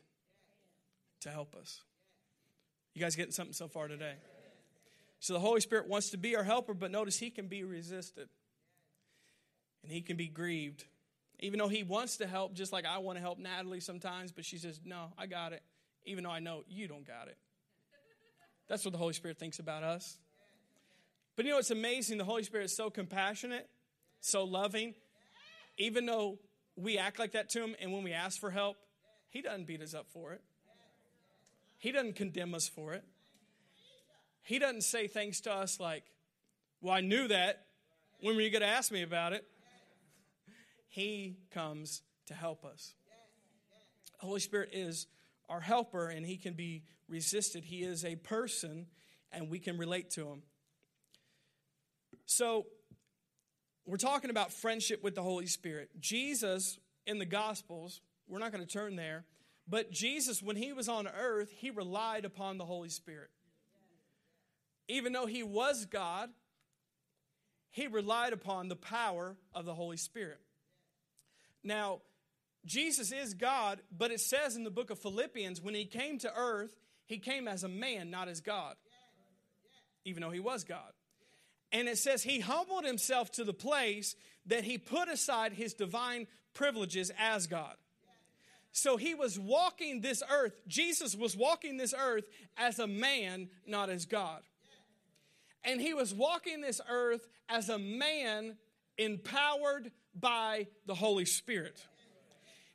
[1.26, 1.82] to help us.
[2.94, 4.14] You guys getting something so far today?
[5.20, 8.28] So the Holy Spirit wants to be our helper, but notice He can be resisted
[9.82, 10.84] and He can be grieved.
[11.40, 14.44] Even though He wants to help, just like I want to help Natalie sometimes, but
[14.44, 15.62] she says, No, I got it,
[16.04, 17.36] even though I know you don't got it.
[18.68, 20.16] That's what the Holy Spirit thinks about us.
[21.36, 22.18] But you know, it's amazing.
[22.18, 23.68] The Holy Spirit is so compassionate,
[24.20, 24.94] so loving.
[25.78, 26.38] Even though
[26.76, 28.76] we act like that to Him, and when we ask for help,
[29.28, 30.42] He doesn't beat us up for it,
[31.78, 33.04] He doesn't condemn us for it.
[34.42, 36.04] He doesn't say things to us like,
[36.80, 37.66] Well, I knew that.
[38.20, 39.44] When were you going to ask me about it?
[40.88, 42.94] He comes to help us.
[44.20, 45.06] The Holy Spirit is
[45.48, 47.64] our helper, and He can be resisted.
[47.64, 48.86] He is a person,
[49.32, 50.42] and we can relate to Him.
[52.24, 52.66] So,
[53.84, 55.90] we're talking about friendship with the Holy Spirit.
[56.00, 59.24] Jesus in the Gospels, we're not going to turn there,
[59.68, 63.30] but Jesus, when he was on earth, he relied upon the Holy Spirit.
[64.88, 66.30] Even though he was God,
[67.70, 70.38] he relied upon the power of the Holy Spirit.
[71.64, 72.00] Now,
[72.64, 76.32] Jesus is God, but it says in the book of Philippians, when he came to
[76.36, 76.76] earth,
[77.06, 78.76] he came as a man, not as God,
[80.04, 80.92] even though he was God.
[81.72, 84.14] And it says he humbled himself to the place
[84.46, 87.74] that he put aside his divine privileges as God.
[88.76, 92.24] So he was walking this earth, Jesus was walking this earth
[92.58, 94.42] as a man, not as God.
[95.64, 98.58] And he was walking this earth as a man
[98.98, 101.86] empowered by the Holy Spirit.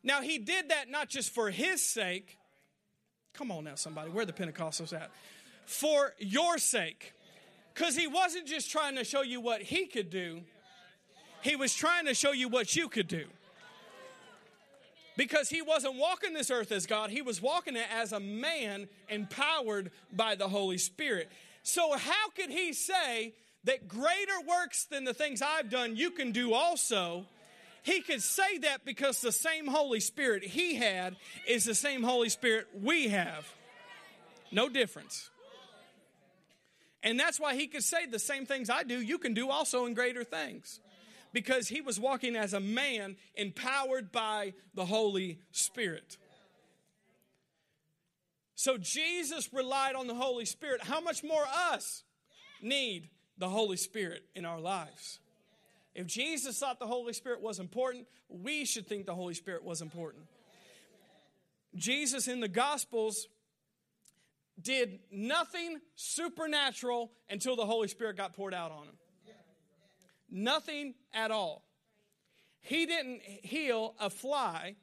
[0.01, 2.35] Now, he did that not just for his sake.
[3.33, 5.11] Come on now, somebody, where the Pentecostals at?
[5.67, 7.13] For your sake.
[7.75, 10.41] Because he wasn't just trying to show you what he could do,
[11.43, 13.25] he was trying to show you what you could do.
[15.21, 18.87] Because he wasn't walking this earth as God, he was walking it as a man
[19.07, 21.29] empowered by the Holy Spirit.
[21.61, 26.31] So, how could he say that greater works than the things I've done you can
[26.31, 27.27] do also?
[27.83, 31.15] He could say that because the same Holy Spirit he had
[31.47, 33.47] is the same Holy Spirit we have.
[34.51, 35.29] No difference.
[37.03, 39.85] And that's why he could say the same things I do, you can do also
[39.85, 40.79] in greater things.
[41.33, 46.17] Because he was walking as a man empowered by the Holy Spirit.
[48.55, 50.83] So Jesus relied on the Holy Spirit.
[50.83, 52.03] How much more us
[52.61, 55.19] need the Holy Spirit in our lives?
[55.95, 59.81] If Jesus thought the Holy Spirit was important, we should think the Holy Spirit was
[59.81, 60.25] important.
[61.75, 63.27] Jesus in the Gospels
[64.61, 68.95] did nothing supernatural until the Holy Spirit got poured out on him.
[70.31, 71.63] Nothing at all.
[72.61, 74.75] He didn't heal a fly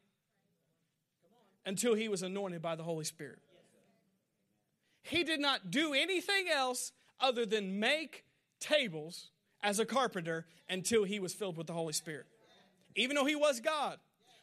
[1.64, 3.38] until he was anointed by the Holy Spirit.
[5.02, 8.24] He did not do anything else other than make
[8.60, 9.30] tables
[9.62, 12.26] as a carpenter until he was filled with the Holy Spirit.
[12.94, 13.98] Even though he was God.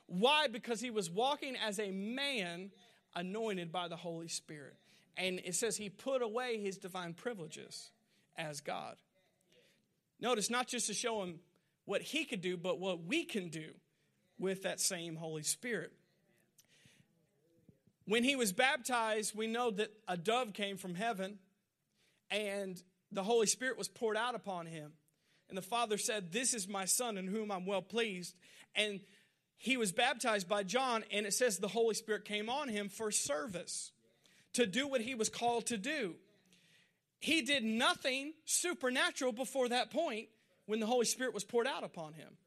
[0.07, 0.47] Why?
[0.47, 2.71] Because he was walking as a man
[3.15, 4.75] anointed by the Holy Spirit.
[5.17, 7.91] And it says he put away his divine privileges
[8.37, 8.95] as God.
[10.19, 11.39] Notice, not just to show him
[11.85, 13.69] what he could do, but what we can do
[14.39, 15.91] with that same Holy Spirit.
[18.07, 21.39] When he was baptized, we know that a dove came from heaven
[22.29, 24.91] and the Holy Spirit was poured out upon him.
[25.49, 28.35] And the Father said, This is my Son in whom I'm well pleased.
[28.75, 29.01] And
[29.57, 33.11] he was baptized by John, and it says the Holy Spirit came on him for
[33.11, 33.91] service
[34.53, 36.15] to do what he was called to do.
[37.25, 40.27] He did nothing supernatural before that point
[40.67, 42.37] when the Holy Spirit was poured out upon him.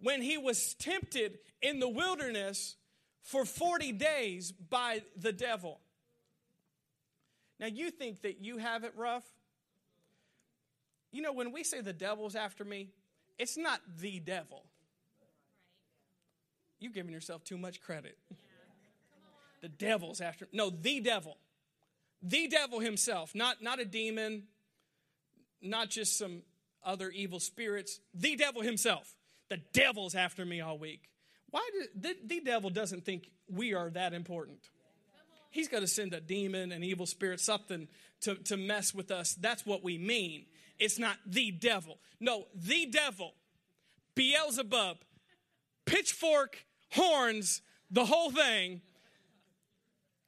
[0.00, 2.76] When he was tempted in the wilderness
[3.20, 5.80] for 40 days by the devil.
[7.60, 9.24] Now, you think that you have it rough?
[11.12, 12.88] You know, when we say the devil's after me,
[13.38, 14.64] it's not the devil.
[16.80, 18.16] You're giving yourself too much credit.
[19.60, 21.36] The devil's after no, the devil.
[22.22, 24.44] The devil himself, not, not a demon,
[25.62, 26.42] not just some
[26.84, 29.14] other evil spirits, the devil himself.
[29.48, 31.08] The devil's after me all week.
[31.50, 34.58] Why did the, the devil doesn't think we are that important?
[35.50, 37.88] He's got to send a demon, an evil spirit, something
[38.22, 39.34] to, to mess with us.
[39.34, 40.44] That's what we mean.
[40.78, 41.98] It's not the devil.
[42.20, 43.32] No, the devil,
[44.14, 44.98] Beelzebub,
[45.86, 48.82] pitchfork, horns, the whole thing,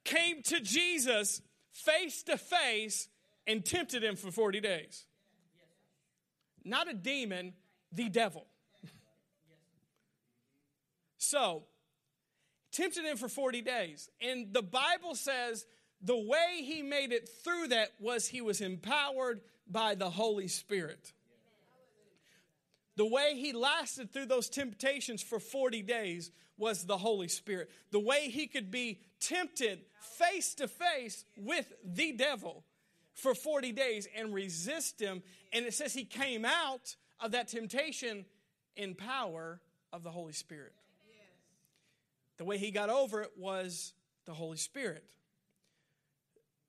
[0.03, 3.07] came to Jesus face to face
[3.47, 5.05] and tempted him for 40 days.
[6.63, 7.53] Not a demon,
[7.91, 8.45] the devil.
[11.17, 11.65] So,
[12.71, 14.09] tempted him for 40 days.
[14.19, 15.65] And the Bible says
[16.01, 21.13] the way he made it through that was he was empowered by the Holy Spirit.
[22.97, 27.69] The way he lasted through those temptations for 40 days was the Holy Spirit.
[27.91, 29.79] The way he could be tempted
[30.17, 32.63] face to face with the devil
[33.13, 35.21] for 40 days and resist him.
[35.53, 38.25] And it says he came out of that temptation
[38.75, 39.61] in power
[39.93, 40.73] of the Holy Spirit.
[42.37, 43.93] The way he got over it was
[44.25, 45.03] the Holy Spirit.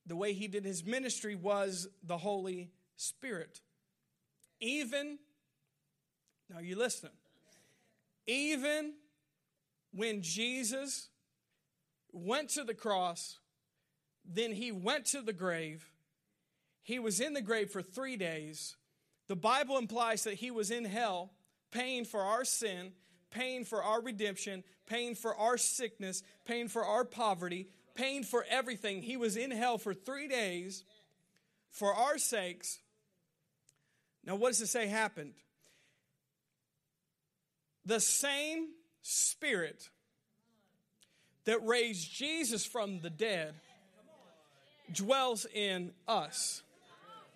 [0.06, 3.60] The way he did his ministry was the Holy Spirit.
[4.60, 5.18] Even,
[6.50, 7.10] now you listen,
[8.26, 8.94] even
[9.92, 11.08] when Jesus
[12.12, 13.38] went to the cross,
[14.24, 15.90] then he went to the grave.
[16.82, 18.76] He was in the grave for three days.
[19.28, 21.32] The Bible implies that he was in hell,
[21.70, 22.92] paying for our sin,
[23.30, 29.02] paying for our redemption, paying for our sickness, paying for our poverty, paying for everything.
[29.02, 30.84] He was in hell for three days
[31.70, 32.78] for our sakes.
[34.24, 35.34] Now, what does it say happened?
[37.84, 38.68] The same
[39.02, 39.88] Spirit
[41.44, 43.54] that raised Jesus from the dead
[44.92, 46.62] dwells in us.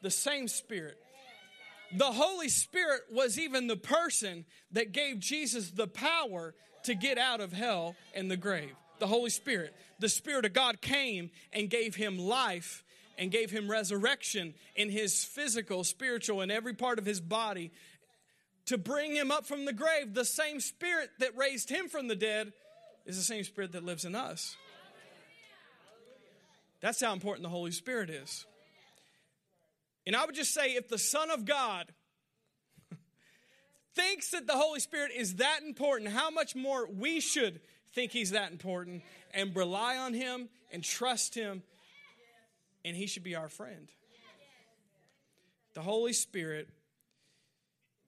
[0.03, 0.99] The same Spirit.
[1.97, 7.41] The Holy Spirit was even the person that gave Jesus the power to get out
[7.41, 8.75] of hell and the grave.
[8.99, 9.75] The Holy Spirit.
[10.01, 12.85] The Spirit of God came and gave him life
[13.19, 17.71] and gave him resurrection in his physical, spiritual, and every part of his body
[18.67, 20.13] to bring him up from the grave.
[20.13, 22.53] The same spirit that raised him from the dead
[23.07, 24.57] is the same spirit that lives in us.
[26.81, 28.45] That's how important the Holy Spirit is.
[30.07, 31.93] And I would just say if the Son of God
[33.95, 37.61] thinks that the Holy Spirit is that important, how much more we should
[37.95, 41.63] think he's that important and rely on him and trust him,
[42.85, 43.91] and he should be our friend.
[45.75, 46.69] The Holy Spirit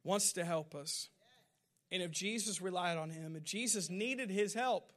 [0.04, 1.08] wants to help us.
[1.90, 4.92] And if Jesus relied on him, if Jesus needed his help,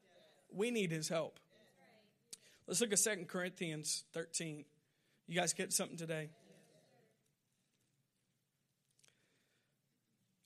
[0.53, 1.39] we need his help.
[2.67, 4.65] Let's look at 2 Corinthians 13.
[5.27, 6.29] You guys get something today?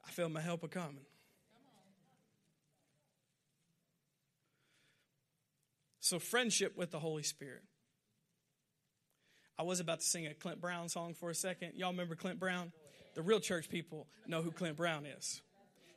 [0.05, 1.05] I feel my help a coming.
[5.99, 7.63] So, friendship with the Holy Spirit.
[9.57, 11.73] I was about to sing a Clint Brown song for a second.
[11.75, 12.71] Y'all remember Clint Brown?
[13.15, 15.41] The real church people know who Clint Brown is.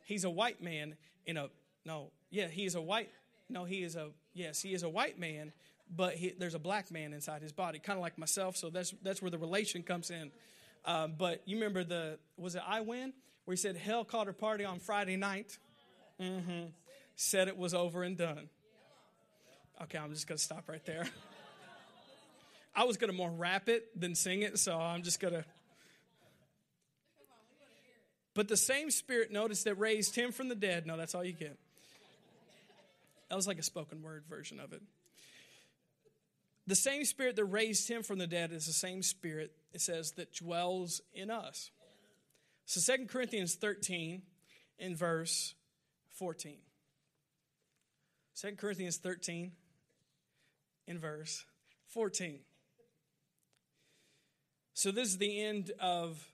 [0.09, 0.95] He's a white man
[1.27, 1.49] in a,
[1.85, 3.11] no, yeah, he is a white,
[3.47, 5.53] no, he is a, yes, he is a white man,
[5.95, 8.91] but he, there's a black man inside his body, kind of like myself, so that's,
[9.03, 10.31] that's where the relation comes in.
[10.83, 13.13] Um, but you remember the, was it I Win?
[13.45, 15.59] Where he said, Hell called her party on Friday night.
[16.19, 16.69] Mm-hmm.
[17.15, 18.49] Said it was over and done.
[19.83, 21.05] Okay, I'm just going to stop right there.
[22.75, 25.45] I was going to more rap it than sing it, so I'm just going to.
[28.39, 30.87] But the same spirit, notice, that raised him from the dead.
[30.87, 31.59] No, that's all you get.
[33.27, 34.81] That was like a spoken word version of it.
[36.65, 40.11] The same spirit that raised him from the dead is the same spirit, it says,
[40.11, 41.69] that dwells in us.
[42.65, 44.21] So Second Corinthians 13
[44.77, 45.53] in verse
[46.11, 46.59] 14.
[48.39, 49.51] 2 Corinthians 13
[50.87, 51.43] in verse
[51.87, 52.39] 14.
[54.75, 56.25] So this is the end of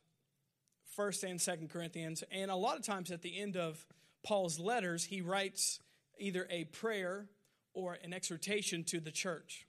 [0.96, 3.86] First and Second Corinthians, and a lot of times at the end of
[4.24, 5.80] Paul's letters, he writes
[6.18, 7.26] either a prayer
[7.74, 9.68] or an exhortation to the church.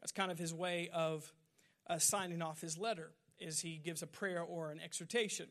[0.00, 1.32] That's kind of his way of
[1.88, 5.48] uh, signing off his letter, is he gives a prayer or an exhortation.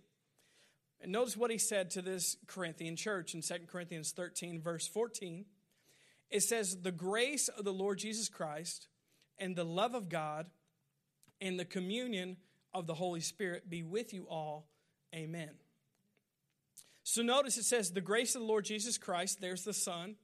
[1.01, 5.43] And notice what he said to this Corinthian church in 2 Corinthians 13, verse 14.
[6.29, 8.87] It says, The grace of the Lord Jesus Christ
[9.37, 10.45] and the love of God
[11.41, 12.37] and the communion
[12.73, 14.69] of the Holy Spirit be with you all.
[15.14, 15.51] Amen.
[17.03, 20.16] So notice it says, The grace of the Lord Jesus Christ, there's the Son,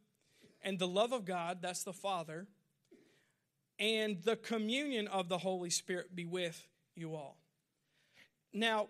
[0.62, 2.48] and the love of God, that's the Father,
[3.78, 6.66] and the communion of the Holy Spirit be with
[6.96, 7.38] you all.
[8.54, 8.88] Now,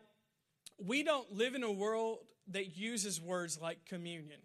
[0.77, 2.19] we don't live in a world
[2.51, 4.39] that uses words like communion.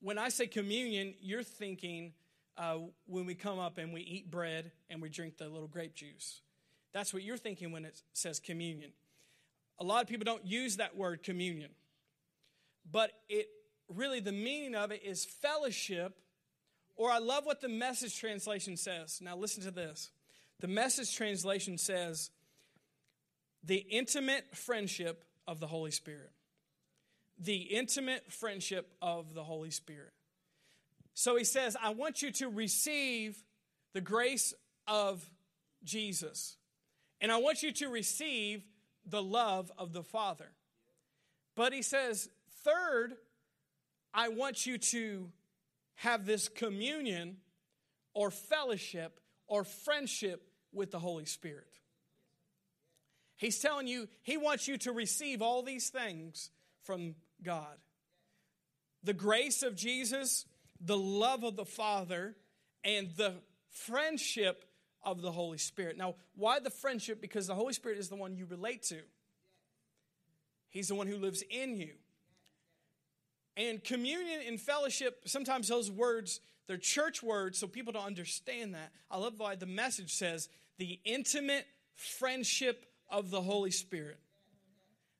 [0.00, 2.12] When I say communion, you're thinking
[2.56, 5.94] uh, when we come up and we eat bread and we drink the little grape
[5.94, 6.40] juice.
[6.92, 8.92] That's what you're thinking when it says communion.
[9.78, 11.70] A lot of people don't use that word communion,
[12.90, 13.48] but it
[13.88, 16.16] really the meaning of it is fellowship.
[16.96, 19.20] Or I love what the message translation says.
[19.20, 20.10] Now, listen to this.
[20.60, 22.30] The message translation says,
[23.62, 26.30] the intimate friendship of the Holy Spirit.
[27.38, 30.12] The intimate friendship of the Holy Spirit.
[31.12, 33.36] So he says, I want you to receive
[33.92, 34.54] the grace
[34.88, 35.28] of
[35.84, 36.56] Jesus.
[37.20, 38.62] And I want you to receive
[39.06, 40.50] the love of the Father.
[41.54, 42.28] But he says,
[42.64, 43.14] third,
[44.12, 45.30] I want you to
[45.96, 47.38] have this communion
[48.14, 51.66] or fellowship or friendship with the Holy Spirit.
[53.36, 56.50] He's telling you, He wants you to receive all these things
[56.82, 57.76] from God
[59.02, 60.46] the grace of Jesus,
[60.80, 62.34] the love of the Father,
[62.82, 63.34] and the
[63.68, 64.64] friendship
[65.06, 65.96] of the Holy Spirit.
[65.96, 67.22] Now, why the friendship?
[67.22, 68.98] Because the Holy Spirit is the one you relate to,
[70.68, 71.92] He's the one who lives in you.
[73.56, 78.92] And communion and fellowship, sometimes those words, they're church words, so people don't understand that.
[79.10, 84.18] I love why the message says the intimate friendship of the Holy Spirit.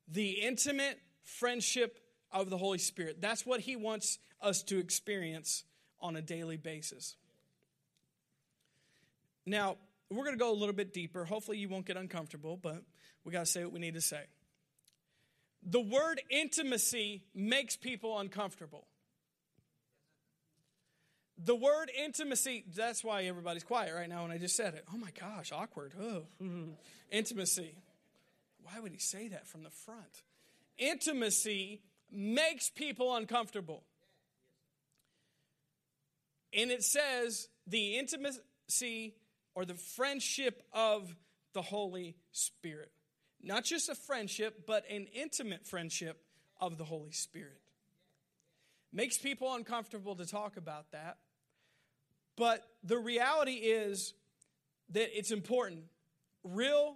[0.07, 1.99] The intimate friendship
[2.31, 3.21] of the Holy Spirit.
[3.21, 5.63] That's what He wants us to experience
[5.99, 7.15] on a daily basis.
[9.47, 9.77] Now,
[10.11, 11.23] we're going to go a little bit deeper.
[11.25, 12.83] Hopefully, you won't get uncomfortable, but
[13.23, 14.21] we got to say what we need to say.
[15.63, 18.87] The word intimacy makes people uncomfortable.
[21.43, 24.83] The word intimacy, that's why everybody's quiet right now when I just said it.
[24.93, 25.93] Oh my gosh, awkward.
[25.99, 26.23] Oh,
[27.11, 27.75] intimacy.
[28.63, 30.23] Why would he say that from the front?
[30.77, 31.81] Intimacy
[32.11, 33.83] makes people uncomfortable.
[36.53, 39.15] And it says the intimacy
[39.57, 41.15] or the friendship of
[41.53, 42.91] the Holy Spirit.
[43.41, 46.21] Not just a friendship, but an intimate friendship
[46.61, 47.59] of the Holy Spirit.
[48.93, 51.17] Makes people uncomfortable to talk about that.
[52.35, 54.13] But the reality is
[54.91, 55.85] that it's important.
[56.43, 56.95] Real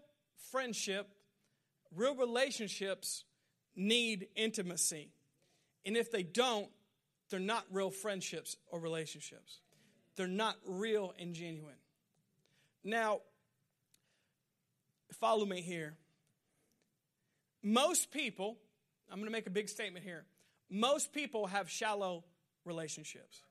[0.52, 1.08] friendship,
[1.96, 3.24] real relationships
[3.76, 5.10] need intimacy.
[5.84, 6.70] And if they don't,
[7.32, 9.62] they're not real friendships or relationships.
[10.16, 11.81] They're not real and genuine.
[12.84, 13.20] Now,
[15.14, 15.96] follow me here.
[17.62, 18.58] Most people,
[19.10, 20.26] I'm going to make a big statement here.
[20.70, 22.24] Most people have shallow
[22.66, 23.42] relationships.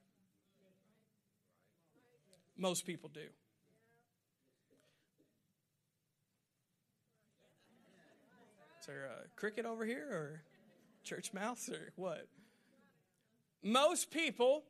[2.57, 3.21] Most people do.
[8.81, 10.43] Is there a cricket over here or
[11.05, 12.27] church mouse or what?
[13.63, 14.65] Most people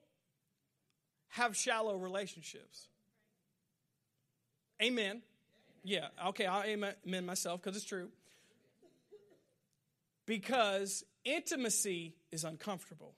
[1.29, 2.89] have shallow relationships.
[4.83, 5.23] Amen.
[5.83, 8.09] Yeah, okay, I'll amen myself because it's true.
[10.27, 13.15] Because intimacy is uncomfortable.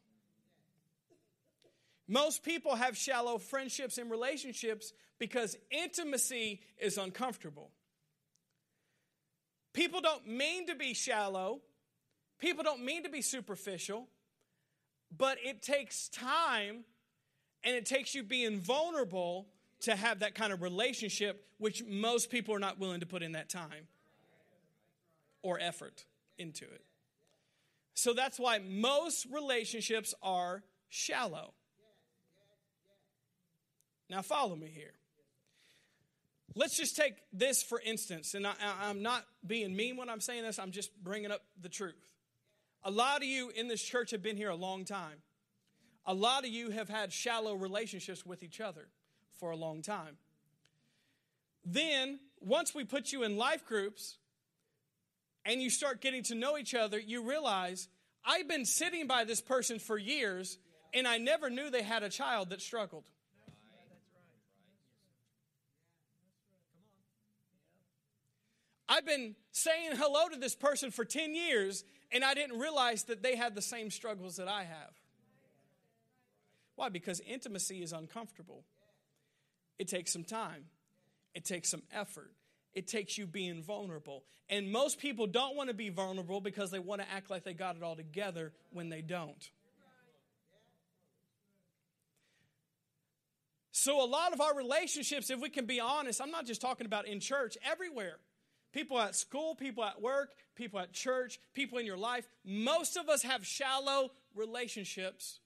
[2.08, 7.70] Most people have shallow friendships and relationships because intimacy is uncomfortable.
[9.72, 11.60] People don't mean to be shallow,
[12.38, 14.08] people don't mean to be superficial,
[15.16, 16.84] but it takes time
[17.64, 19.46] and it takes you being vulnerable
[19.82, 23.32] to have that kind of relationship, which most people are not willing to put in
[23.32, 23.88] that time
[25.42, 26.04] or effort
[26.38, 26.84] into it.
[27.94, 31.52] So that's why most relationships are shallow.
[34.08, 34.94] Now, follow me here.
[36.54, 40.42] Let's just take this for instance, and I, am not being mean when I'm saying
[40.42, 42.10] this, I'm just bringing up the truth.
[42.84, 45.22] A lot of you in this church have been here a long time.
[46.04, 48.88] A lot of you have had shallow relationships with each other
[49.42, 50.18] for a long time.
[51.64, 54.18] Then, once we put you in life groups
[55.44, 57.88] and you start getting to know each other, you realize
[58.24, 60.58] I've been sitting by this person for years
[60.94, 63.04] And I never knew they had a child that struggled.
[68.88, 71.82] I've been saying hello to this person for 10 years,
[72.12, 74.92] and I didn't realize that they had the same struggles that I have.
[76.76, 76.90] Why?
[76.90, 78.64] Because intimacy is uncomfortable.
[79.78, 80.64] It takes some time,
[81.34, 82.32] it takes some effort,
[82.74, 84.24] it takes you being vulnerable.
[84.48, 87.54] And most people don't want to be vulnerable because they want to act like they
[87.54, 89.50] got it all together when they don't.
[93.74, 96.86] So, a lot of our relationships, if we can be honest, I'm not just talking
[96.86, 98.18] about in church, everywhere.
[98.72, 102.28] People at school, people at work, people at church, people in your life.
[102.44, 105.40] Most of us have shallow relationships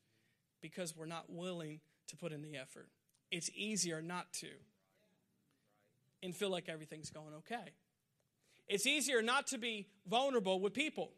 [0.60, 2.88] because we're not willing to put in the effort.
[3.30, 4.48] It's easier not to
[6.22, 7.72] and feel like everything's going okay.
[8.68, 11.10] It's easier not to be vulnerable with people.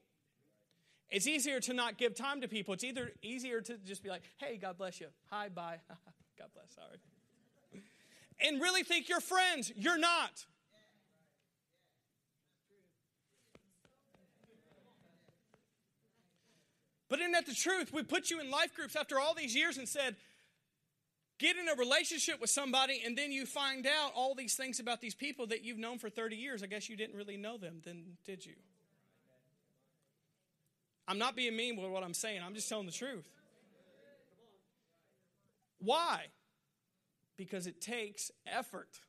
[1.10, 2.74] It's easier to not give time to people.
[2.74, 5.06] It's either easier to just be like, hey, God bless you.
[5.30, 5.78] Hi, bye.
[6.38, 6.98] God bless, sorry.
[8.40, 9.72] And really think you're friends.
[9.74, 10.44] You're not.
[17.08, 17.92] But isn't that the truth?
[17.92, 20.16] We put you in life groups after all these years and said,
[21.38, 25.00] get in a relationship with somebody, and then you find out all these things about
[25.00, 26.62] these people that you've known for 30 years.
[26.62, 28.54] I guess you didn't really know them, then did you?
[31.06, 33.26] I'm not being mean with what I'm saying, I'm just telling the truth.
[35.78, 36.26] Why?
[37.36, 39.00] Because it takes effort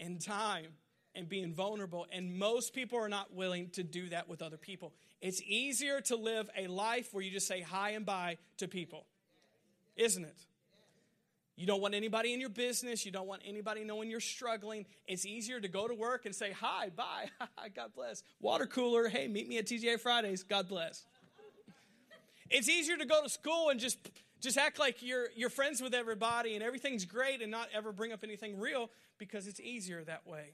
[0.00, 0.72] and time
[1.14, 4.92] and being vulnerable, and most people are not willing to do that with other people.
[5.20, 9.04] It's easier to live a life where you just say hi and bye to people,
[9.96, 10.46] isn't it?
[11.58, 13.04] You don't want anybody in your business.
[13.04, 14.86] You don't want anybody knowing you're struggling.
[15.08, 17.30] It's easier to go to work and say, Hi, bye,
[17.74, 18.22] God bless.
[18.40, 21.04] Water cooler, hey, meet me at TGI Fridays, God bless.
[22.48, 23.98] It's easier to go to school and just,
[24.40, 28.12] just act like you're, you're friends with everybody and everything's great and not ever bring
[28.12, 28.88] up anything real
[29.18, 30.52] because it's easier that way.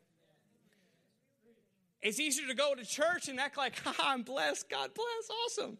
[2.00, 5.76] It's easier to go to church and act like, I'm blessed, God bless, awesome.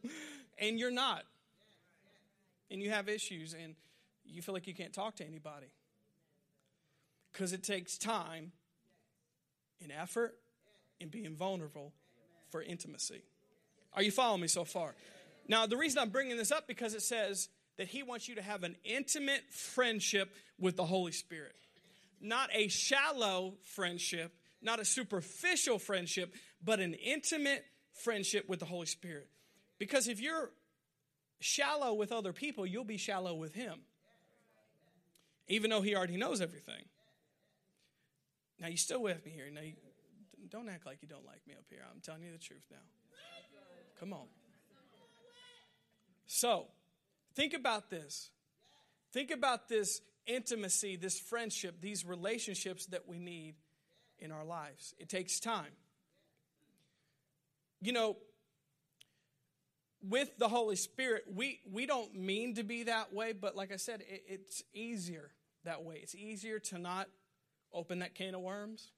[0.59, 1.25] And you're not.
[2.71, 3.75] And you have issues and
[4.25, 5.67] you feel like you can't talk to anybody.
[7.33, 8.53] Because it takes time
[9.83, 10.35] and effort
[11.01, 11.93] and being vulnerable
[12.51, 13.23] for intimacy.
[13.93, 14.95] Are you following me so far?
[15.49, 18.43] Now, the reason I'm bringing this up because it says that he wants you to
[18.43, 21.55] have an intimate friendship with the Holy Spirit.
[22.21, 26.33] Not a shallow friendship, not a superficial friendship,
[26.65, 29.29] but an intimate friendship with the Holy Spirit.
[29.79, 30.51] Because if you're
[31.41, 33.81] shallow with other people, you'll be shallow with him
[35.49, 36.85] even though he already knows everything.
[38.61, 39.51] Now, you still with me here?
[39.53, 39.75] Now, you,
[40.49, 41.81] don't act like you don't like me up here.
[41.93, 42.77] I'm telling you the truth now.
[43.99, 44.27] Come on.
[46.27, 46.67] So,
[47.35, 48.31] think about this.
[49.13, 53.55] Think about this intimacy, this friendship, these relationships that we need
[54.19, 54.95] in our lives.
[54.99, 55.73] It takes time.
[57.81, 58.17] You know,
[60.09, 63.77] with the Holy Spirit, we, we don't mean to be that way, but like I
[63.77, 65.31] said, it, it's easier
[65.65, 65.99] that way.
[66.03, 67.09] It's easier to not
[67.73, 68.91] open that can of worms.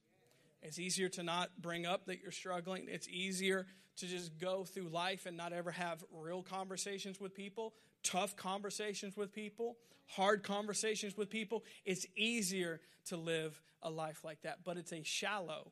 [0.61, 2.87] It's easier to not bring up that you're struggling.
[2.89, 7.73] It's easier to just go through life and not ever have real conversations with people,
[8.03, 9.77] tough conversations with people,
[10.07, 11.63] hard conversations with people.
[11.85, 15.71] It's easier to live a life like that, but it's a shallow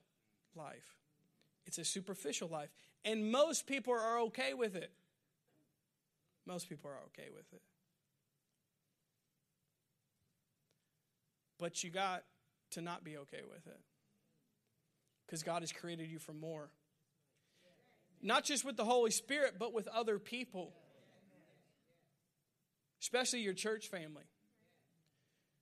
[0.55, 0.95] life.
[1.65, 2.69] It's a superficial life.
[3.03, 4.91] And most people are okay with it.
[6.45, 7.61] Most people are okay with it.
[11.57, 12.23] But you got
[12.71, 13.79] to not be okay with it.
[15.25, 16.69] Because God has created you for more.
[18.21, 20.73] Not just with the Holy Spirit, but with other people,
[23.01, 24.23] especially your church family.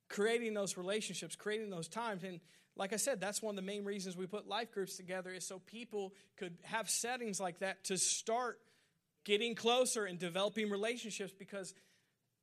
[0.10, 2.24] Creating those relationships, creating those times.
[2.24, 2.40] And
[2.76, 5.46] like I said, that's one of the main reasons we put life groups together is
[5.46, 8.60] so people could have settings like that to start
[9.24, 11.74] getting closer and developing relationships because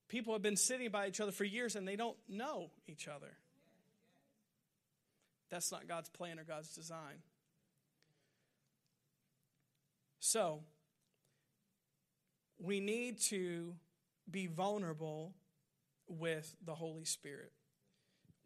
[0.09, 3.37] people have been sitting by each other for years and they don't know each other.
[5.51, 7.23] That's not God's plan or God's design.
[10.21, 10.61] So,
[12.59, 13.75] we need to
[14.31, 15.33] be vulnerable
[16.07, 17.53] with the Holy Spirit.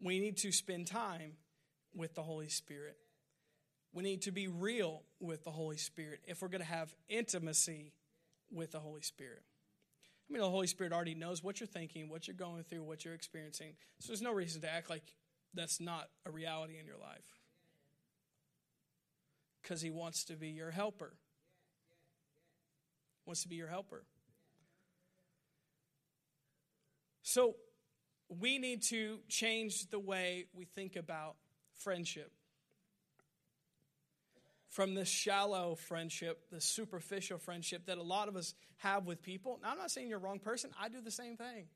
[0.01, 1.33] We need to spend time
[1.93, 2.97] with the Holy Spirit.
[3.93, 7.93] We need to be real with the Holy Spirit if we're going to have intimacy
[8.55, 9.43] with the Holy Spirit.
[10.27, 13.05] I mean, the Holy Spirit already knows what you're thinking, what you're going through, what
[13.05, 13.73] you're experiencing.
[13.99, 15.03] So there's no reason to act like
[15.53, 17.25] that's not a reality in your life.
[19.61, 21.13] Because He wants to be your helper.
[23.25, 24.03] Wants to be your helper.
[27.21, 27.55] So
[28.29, 31.35] we need to change the way we think about
[31.77, 32.31] friendship.
[34.75, 39.57] From this shallow friendship, the superficial friendship that a lot of us have with people.
[39.63, 41.67] Now, I'm not saying you're a wrong person, I do the same thing.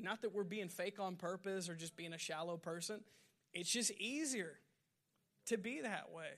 [0.00, 2.98] Not that we're being fake on purpose or just being a shallow person.
[3.52, 4.58] It's just easier
[5.46, 6.30] to be that way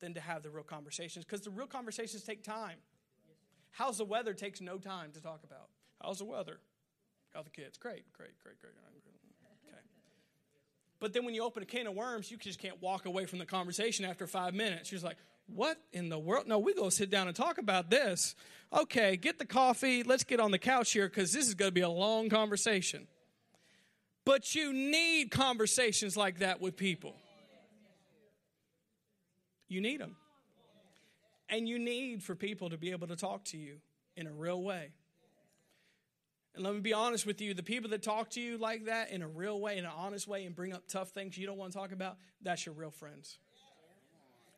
[0.00, 2.76] than to have the real conversations because the real conversations take time.
[3.70, 5.70] How's the weather takes no time to talk about.
[6.02, 6.60] How's the weather?
[7.32, 7.78] How the kids?
[7.78, 8.74] Great, great, great, great.
[10.98, 13.38] But then when you open a can of worms, you just can't walk away from
[13.38, 14.90] the conversation after five minutes.
[14.90, 16.48] You're like, what in the world?
[16.48, 18.34] No, we go sit down and talk about this.
[18.72, 20.02] Okay, get the coffee.
[20.02, 23.06] Let's get on the couch here because this is going to be a long conversation.
[24.24, 27.14] But you need conversations like that with people.
[29.68, 30.16] You need them.
[31.48, 33.76] And you need for people to be able to talk to you
[34.16, 34.90] in a real way.
[36.56, 39.10] And let me be honest with you the people that talk to you like that
[39.10, 41.58] in a real way, in an honest way, and bring up tough things you don't
[41.58, 43.38] want to talk about, that's your real friends.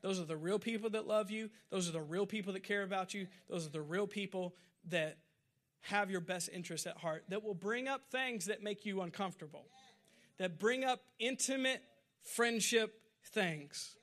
[0.00, 1.50] Those are the real people that love you.
[1.70, 3.26] Those are the real people that care about you.
[3.50, 4.54] Those are the real people
[4.90, 5.18] that
[5.80, 9.66] have your best interests at heart, that will bring up things that make you uncomfortable,
[10.38, 11.82] that bring up intimate
[12.22, 12.94] friendship
[13.32, 13.96] things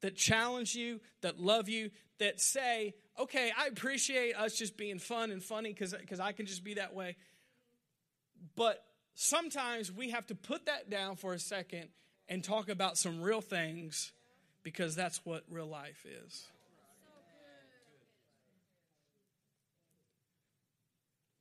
[0.00, 5.30] that challenge you, that love you, that say, okay, I appreciate us just being fun
[5.30, 7.16] and funny because I can just be that way.
[8.56, 8.82] But
[9.14, 11.88] sometimes we have to put that down for a second
[12.28, 14.12] and talk about some real things
[14.62, 16.46] because that's what real life is.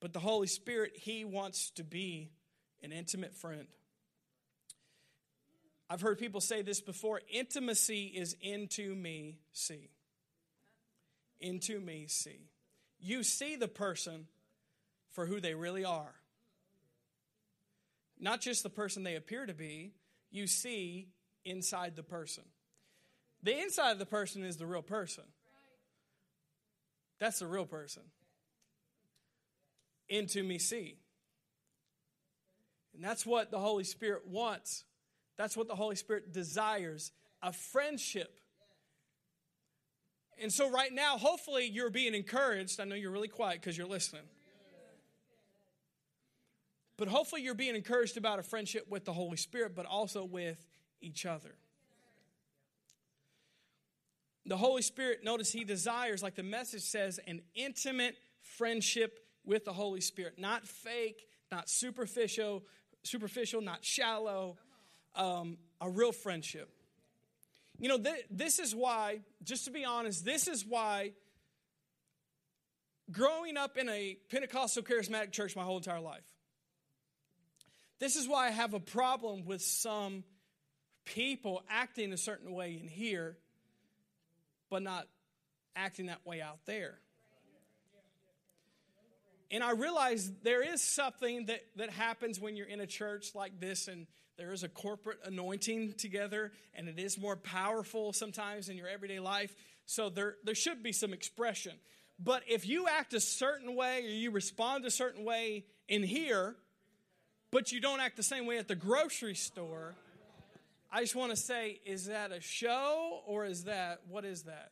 [0.02, 2.32] But the Holy Spirit, He wants to be
[2.82, 3.68] an intimate friend.
[5.90, 9.90] I've heard people say this before intimacy is into me, see.
[11.40, 12.50] Into me, see.
[13.00, 14.28] You see the person
[15.12, 16.16] for who they really are.
[18.20, 19.94] Not just the person they appear to be,
[20.32, 21.08] you see
[21.46, 22.44] inside the person.
[23.42, 25.24] The inside of the person is the real person.
[27.20, 28.04] That's the real person.
[30.10, 30.98] Into me, see.
[32.94, 34.84] And that's what the Holy Spirit wants
[35.40, 38.42] that's what the Holy Spirit desires a friendship.
[40.42, 42.80] And so, right now, hopefully, you're being encouraged.
[42.80, 44.22] I know you're really quiet because you're listening.
[46.98, 50.64] But hopefully, you're being encouraged about a friendship with the Holy Spirit, but also with
[51.02, 51.56] each other.
[54.46, 59.74] The Holy Spirit, notice He desires, like the message says, an intimate friendship with the
[59.74, 60.40] Holy Spirit.
[60.40, 62.64] Not fake, not superficial,
[63.04, 64.58] superficial, not shallow,
[65.16, 66.70] um, a real friendship.
[67.80, 71.14] You know, th- this is why, just to be honest, this is why
[73.10, 76.24] growing up in a Pentecostal charismatic church my whole entire life,
[78.00, 80.26] this is why I have a problem with some
[81.06, 83.38] people acting a certain way in here,
[84.70, 85.08] but not
[85.76, 87.00] acting that way out there.
[89.52, 93.60] And I realize there is something that, that happens when you're in a church like
[93.60, 94.06] this and
[94.40, 99.20] there is a corporate anointing together, and it is more powerful sometimes in your everyday
[99.20, 99.54] life.
[99.86, 101.74] So there, there should be some expression.
[102.18, 106.56] But if you act a certain way or you respond a certain way in here,
[107.52, 109.96] but you don't act the same way at the grocery store,
[110.90, 114.72] I just want to say, is that a show or is that, what is that?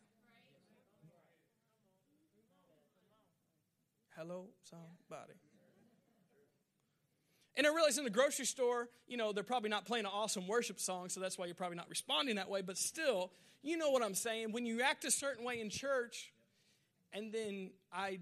[4.15, 5.34] Hello, somebody.
[7.58, 10.47] And I realize in the grocery store, you know, they're probably not playing an awesome
[10.47, 12.62] worship song, so that's why you're probably not responding that way.
[12.62, 13.32] But still,
[13.64, 14.51] you know what I'm saying.
[14.51, 16.32] When you act a certain way in church,
[17.12, 18.20] and then I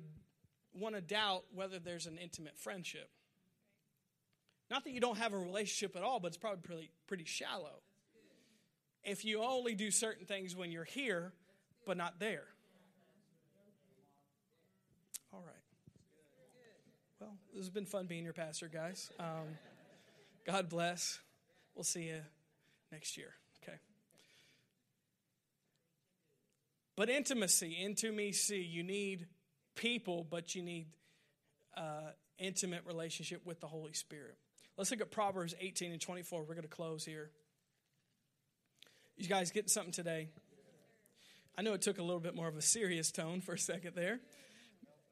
[0.74, 3.10] want to doubt whether there's an intimate friendship.
[4.72, 7.82] Not that you don't have a relationship at all, but it's probably pretty, pretty shallow.
[9.04, 11.34] If you only do certain things when you're here,
[11.86, 12.46] but not there.
[17.56, 19.10] This has been fun being your pastor, guys.
[19.18, 19.48] Um,
[20.46, 21.20] God bless.
[21.74, 22.20] We'll see you
[22.92, 23.30] next year.
[23.64, 23.78] Okay.
[26.98, 29.28] But intimacy, intimacy, you need
[29.74, 30.88] people, but you need
[31.78, 34.36] uh, intimate relationship with the Holy Spirit.
[34.78, 36.42] Let's look at Proverbs 18 and 24.
[36.42, 37.30] We're going to close here.
[39.16, 40.28] You guys getting something today?
[41.58, 43.96] I know it took a little bit more of a serious tone for a second
[43.96, 44.20] there,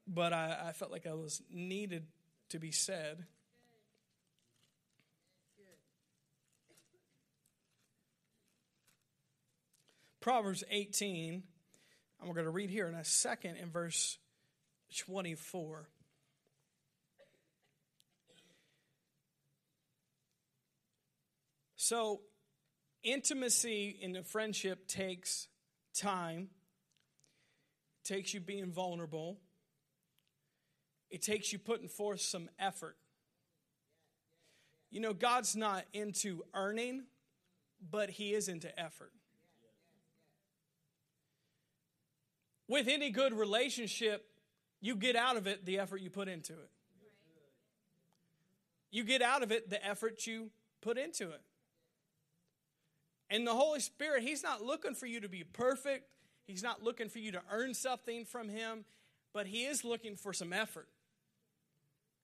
[0.06, 2.04] but I, I felt like I was needed
[2.50, 3.24] to be said.
[10.20, 11.42] Proverbs 18,
[12.18, 14.16] and we're going to read here in a second in verse
[14.96, 15.86] 24.
[21.76, 22.22] So,
[23.02, 25.48] intimacy in the friendship takes
[25.94, 26.48] time,
[28.04, 29.36] takes you being vulnerable,
[31.10, 32.96] it takes you putting forth some effort.
[34.90, 37.04] You know, God's not into earning,
[37.90, 39.12] but He is into effort.
[42.68, 44.24] With any good relationship,
[44.80, 46.70] you get out of it the effort you put into it.
[48.90, 50.50] You get out of it the effort you
[50.80, 51.40] put into it.
[53.28, 56.06] And the Holy Spirit, He's not looking for you to be perfect.
[56.46, 58.84] He's not looking for you to earn something from Him,
[59.32, 60.88] but He is looking for some effort.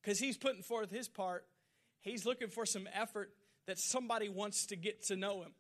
[0.02, 1.46] Because He's putting forth His part.
[2.00, 3.30] He's looking for some effort
[3.66, 5.52] that somebody wants to get to know Him,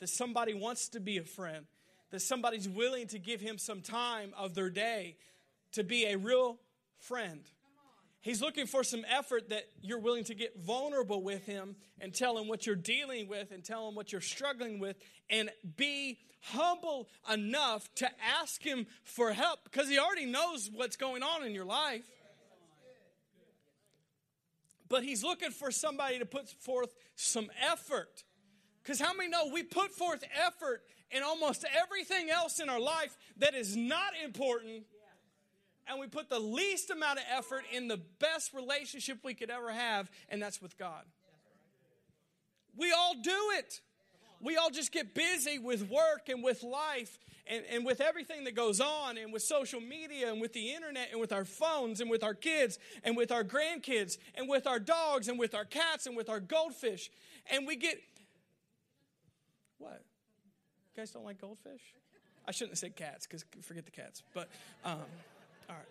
[0.00, 1.66] that somebody wants to be a friend,
[2.10, 5.16] that somebody's willing to give Him some time of their day
[5.72, 6.58] to be a real
[6.98, 7.40] friend.
[8.24, 12.38] He's looking for some effort that you're willing to get vulnerable with him and tell
[12.38, 14.96] him what you're dealing with and tell him what you're struggling with
[15.28, 18.08] and be humble enough to
[18.40, 22.04] ask him for help because he already knows what's going on in your life.
[24.94, 28.22] But he's looking for somebody to put forth some effort.
[28.80, 33.16] Because how many know we put forth effort in almost everything else in our life
[33.38, 34.84] that is not important
[35.88, 39.72] and we put the least amount of effort in the best relationship we could ever
[39.72, 41.02] have, and that's with God.
[42.76, 43.80] We all do it.
[44.40, 48.54] We all just get busy with work and with life and, and with everything that
[48.54, 52.08] goes on, and with social media, and with the internet, and with our phones, and
[52.08, 56.06] with our kids, and with our grandkids, and with our dogs, and with our cats,
[56.06, 57.10] and with our goldfish.
[57.50, 57.98] And we get.
[59.78, 60.02] What?
[60.94, 61.82] You guys don't like goldfish?
[62.46, 64.22] I shouldn't have said cats because forget the cats.
[64.32, 64.48] But.
[64.84, 65.00] Um,
[65.68, 65.84] all right.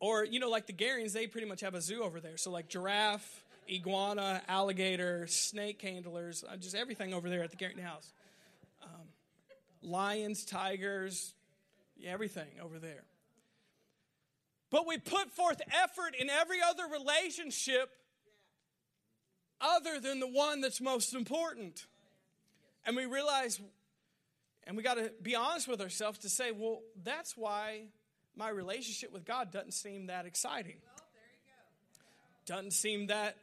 [0.00, 2.38] Or, you know, like the Garyans, they pretty much have a zoo over there.
[2.38, 7.84] So, like giraffe, iguana, alligator, snake handlers, uh, just everything over there at the Garrington
[7.84, 8.12] house.
[8.82, 9.08] Um,
[9.82, 11.34] lions, tigers,
[12.04, 13.04] everything over there.
[14.70, 17.90] But we put forth effort in every other relationship
[19.60, 21.86] other than the one that's most important.
[22.86, 23.60] And we realize
[24.64, 27.86] and we got to be honest with ourselves to say, well, that's why
[28.36, 30.76] my relationship with God doesn't seem that exciting.
[32.46, 33.36] Doesn't seem that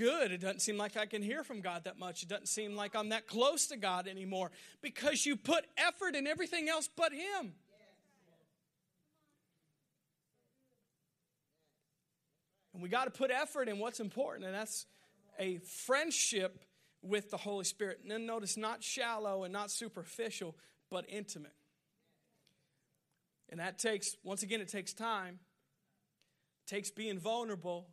[0.00, 0.32] good.
[0.32, 2.22] It doesn't seem like I can hear from God that much.
[2.22, 6.26] It doesn't seem like I'm that close to God anymore because you put effort in
[6.26, 7.52] everything else but Him.
[12.72, 14.86] And we got to put effort in what's important, and that's
[15.38, 16.58] a friendship
[17.02, 17.98] with the Holy Spirit.
[18.02, 20.56] And then notice not shallow and not superficial,
[20.90, 21.52] but intimate.
[23.50, 25.40] And that takes, once again, it takes time,
[26.66, 27.88] it takes being vulnerable,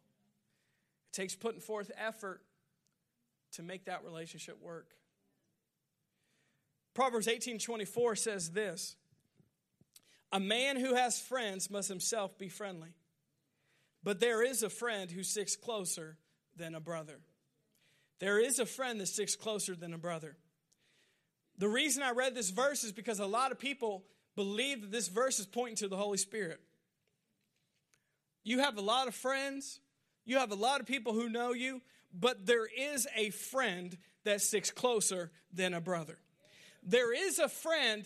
[1.11, 2.41] it takes putting forth effort
[3.53, 4.91] to make that relationship work.
[6.93, 8.95] Proverbs 18 24 says this
[10.31, 12.93] A man who has friends must himself be friendly,
[14.03, 16.17] but there is a friend who sticks closer
[16.55, 17.19] than a brother.
[18.19, 20.37] There is a friend that sticks closer than a brother.
[21.59, 24.03] The reason I read this verse is because a lot of people
[24.35, 26.59] believe that this verse is pointing to the Holy Spirit.
[28.43, 29.79] You have a lot of friends,
[30.27, 31.81] you have a lot of people who know you,
[32.13, 36.19] but there is a friend that sticks closer than a brother.
[36.83, 38.05] There is a friend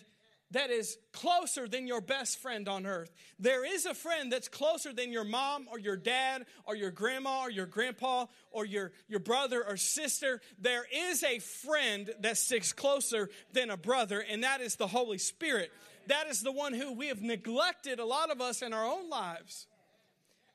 [0.52, 3.12] that is closer than your best friend on earth.
[3.40, 7.42] There is a friend that's closer than your mom or your dad or your grandma
[7.42, 10.42] or your grandpa or your, your brother or sister.
[10.60, 15.18] There is a friend that sticks closer than a brother, and that is the Holy
[15.18, 15.72] Spirit.
[16.08, 19.10] That is the one who we have neglected, a lot of us, in our own
[19.10, 19.68] lives.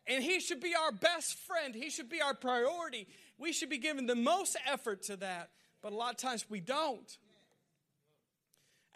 [0.07, 3.07] And he should be our best friend, he should be our priority.
[3.38, 5.50] We should be giving the most effort to that,
[5.82, 7.18] but a lot of times we don't.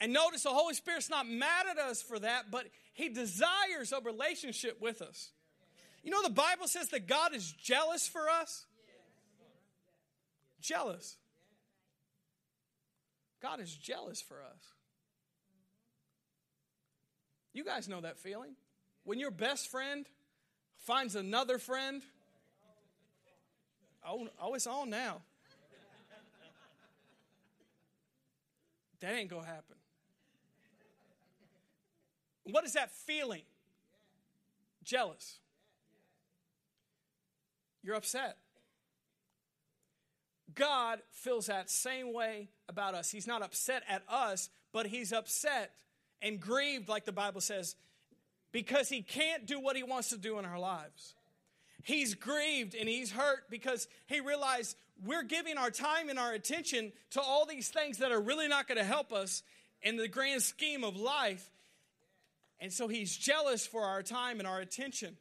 [0.00, 4.00] And notice the Holy Spirit's not mad at us for that, but He desires a
[4.00, 5.30] relationship with us.
[6.02, 8.64] You know, the Bible says that God is jealous for us.
[10.62, 11.16] Jealous.
[13.42, 14.62] God is jealous for us.
[17.52, 18.52] You guys know that feeling.
[19.04, 20.06] When your best friend
[20.80, 22.02] finds another friend,
[24.06, 25.22] oh, oh it's on now.
[29.00, 29.76] That ain't going to happen.
[32.44, 33.42] What is that feeling?
[34.84, 35.38] Jealous.
[37.82, 38.36] You're upset.
[40.54, 43.10] God feels that same way about us.
[43.10, 45.72] He's not upset at us, but he's upset
[46.20, 47.76] and grieved, like the Bible says,
[48.52, 51.14] because he can't do what he wants to do in our lives.
[51.82, 56.92] He's grieved and he's hurt because he realized we're giving our time and our attention
[57.10, 59.42] to all these things that are really not going to help us
[59.82, 61.48] in the grand scheme of life.
[62.60, 65.16] And so he's jealous for our time and our attention.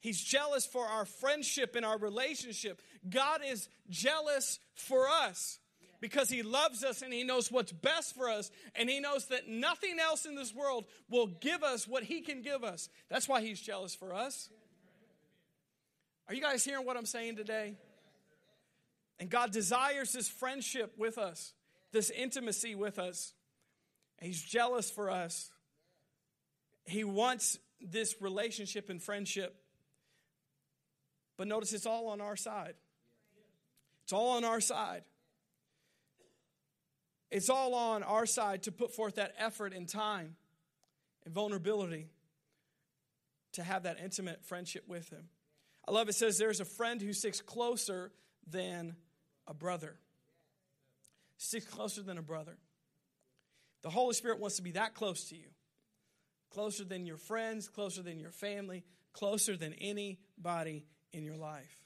[0.00, 2.82] He's jealous for our friendship and our relationship.
[3.08, 5.58] God is jealous for us
[6.00, 9.48] because he loves us and he knows what's best for us and he knows that
[9.48, 12.88] nothing else in this world will give us what he can give us.
[13.08, 14.48] That's why he's jealous for us.
[16.28, 17.74] Are you guys hearing what I'm saying today?
[19.18, 21.52] And God desires this friendship with us,
[21.92, 23.32] this intimacy with us.
[24.20, 25.50] He's jealous for us.
[26.84, 29.56] He wants this relationship and friendship.
[31.36, 32.74] But notice it's all on our side.
[34.04, 35.02] It's all on our side.
[37.30, 40.36] It's all on our side to put forth that effort and time
[41.24, 42.08] and vulnerability
[43.52, 45.28] to have that intimate friendship with Him.
[45.86, 48.12] I love it says there's a friend who sticks closer
[48.50, 48.96] than
[49.46, 49.96] a brother.
[51.36, 52.56] Sticks closer than a brother.
[53.82, 55.48] The Holy Spirit wants to be that close to you.
[56.50, 61.84] Closer than your friends, closer than your family, closer than anybody in your life.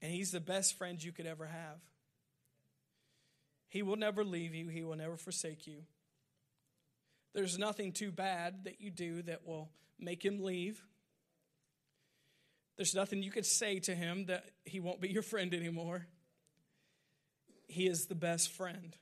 [0.00, 1.78] And He's the best friend you could ever have.
[3.72, 5.78] He will never leave you, He will never forsake you.
[7.32, 10.84] There's nothing too bad that you do that will make Him leave.
[12.76, 16.06] There's nothing you could say to Him that He won't be your friend anymore.
[17.66, 18.94] He is the best friend.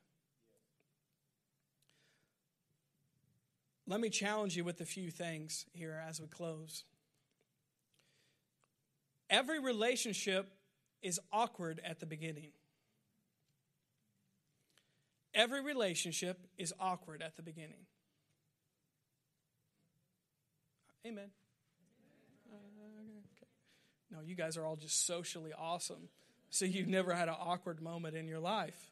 [3.89, 6.85] Let me challenge you with a few things here as we close.
[9.29, 10.53] Every relationship
[11.03, 12.53] is awkward at the beginning.
[15.35, 17.87] Every relationship is awkward at the beginning.
[21.07, 21.31] Amen.
[22.53, 22.57] Uh,
[23.37, 23.47] okay.
[24.11, 26.09] No, you guys are all just socially awesome.
[26.51, 28.91] So you've never had an awkward moment in your life.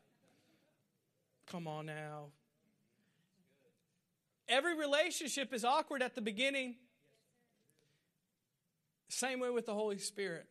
[1.50, 2.26] Come on now.
[4.48, 6.76] Every relationship is awkward at the beginning.
[9.08, 10.46] Same way with the Holy Spirit.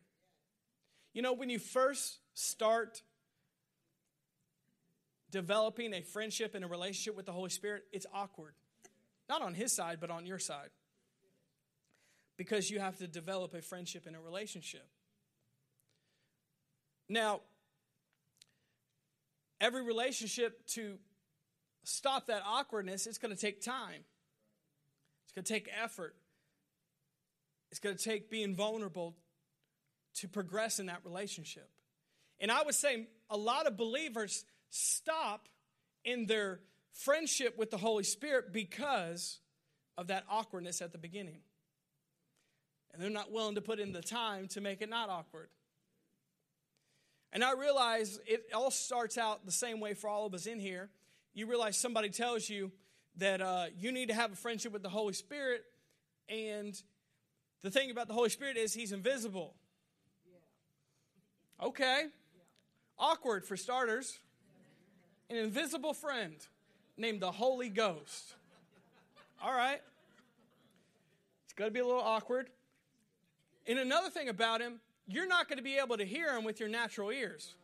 [1.14, 3.02] You know, when you first start
[5.30, 8.54] developing a friendship and a relationship with the Holy Spirit, it's awkward.
[9.28, 10.70] Not on His side, but on your side.
[12.36, 14.86] Because you have to develop a friendship and a relationship.
[17.08, 17.40] Now,
[19.60, 20.98] every relationship to
[21.84, 24.04] stop that awkwardness, it's going to take time.
[25.24, 26.14] It's going to take effort.
[27.70, 29.14] It's going to take being vulnerable
[30.16, 31.68] to progress in that relationship.
[32.40, 35.48] And I would say a lot of believers stop
[36.04, 36.60] in their
[36.92, 39.40] friendship with the Holy Spirit because
[39.96, 41.40] of that awkwardness at the beginning.
[42.92, 45.48] And they're not willing to put in the time to make it not awkward.
[47.32, 50.58] And I realize it all starts out the same way for all of us in
[50.58, 50.88] here.
[51.34, 52.72] You realize somebody tells you
[53.16, 55.62] that uh, you need to have a friendship with the Holy Spirit,
[56.28, 56.80] and
[57.62, 59.54] the thing about the Holy Spirit is he's invisible.
[61.62, 62.06] Okay.
[62.98, 64.18] Awkward for starters
[65.30, 66.34] an invisible friend
[66.96, 68.34] named the Holy Ghost.
[69.42, 69.80] All right.
[71.44, 72.48] It's going to be a little awkward.
[73.66, 76.60] And another thing about him, you're not going to be able to hear him with
[76.60, 77.54] your natural ears.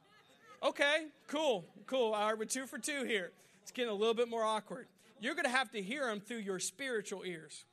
[0.63, 2.13] Okay, cool, cool.
[2.13, 3.33] All right, we're two for two here.
[3.63, 4.87] It's getting a little bit more awkward.
[5.21, 7.65] You're going to have to hear him through your spiritual ears.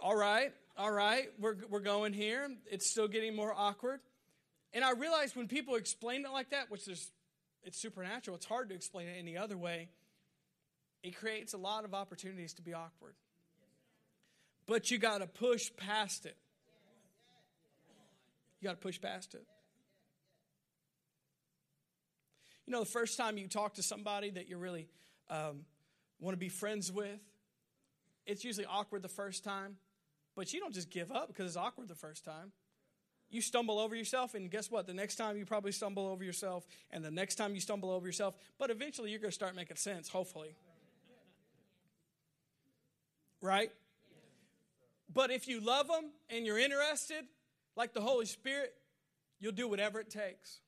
[0.00, 2.48] All right, all right, we're, we're going here.
[2.70, 4.00] It's still getting more awkward.
[4.72, 7.10] And I realize when people explain it like that, which is
[7.68, 8.34] it's supernatural.
[8.36, 9.90] It's hard to explain it any other way.
[11.02, 13.14] It creates a lot of opportunities to be awkward.
[14.66, 16.36] But you got to push past it.
[18.60, 19.44] You got to push past it.
[22.66, 24.88] You know, the first time you talk to somebody that you really
[25.28, 25.66] um,
[26.20, 27.20] want to be friends with,
[28.26, 29.76] it's usually awkward the first time,
[30.34, 32.52] but you don't just give up because it's awkward the first time
[33.30, 34.86] you stumble over yourself, and guess what?
[34.86, 38.06] The next time you probably stumble over yourself, and the next time you stumble over
[38.06, 40.54] yourself, but eventually you're going to start making sense, hopefully.
[43.40, 43.70] Right?
[45.12, 47.24] But if you love them and you're interested,
[47.76, 48.74] like the Holy Spirit,
[49.40, 50.60] you'll do whatever it takes.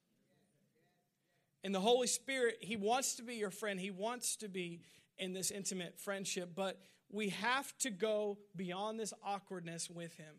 [1.64, 4.80] And the Holy Spirit, He wants to be your friend, He wants to be
[5.18, 6.80] in this intimate friendship, but
[7.10, 10.34] we have to go beyond this awkwardness with Him.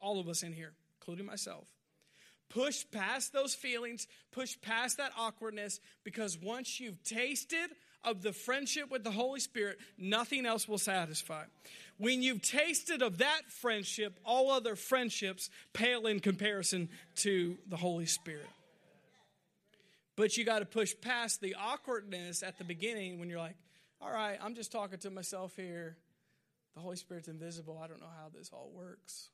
[0.00, 0.72] All of us in here
[1.04, 1.66] including myself.
[2.48, 7.70] Push past those feelings, push past that awkwardness, because once you've tasted
[8.04, 11.44] of the friendship with the Holy Spirit, nothing else will satisfy.
[11.98, 18.06] When you've tasted of that friendship, all other friendships pale in comparison to the Holy
[18.06, 18.48] Spirit.
[20.16, 23.56] But you got to push past the awkwardness at the beginning when you're like,
[24.00, 25.96] all right, I'm just talking to myself here.
[26.74, 27.80] The Holy Spirit's invisible.
[27.82, 29.30] I don't know how this all works.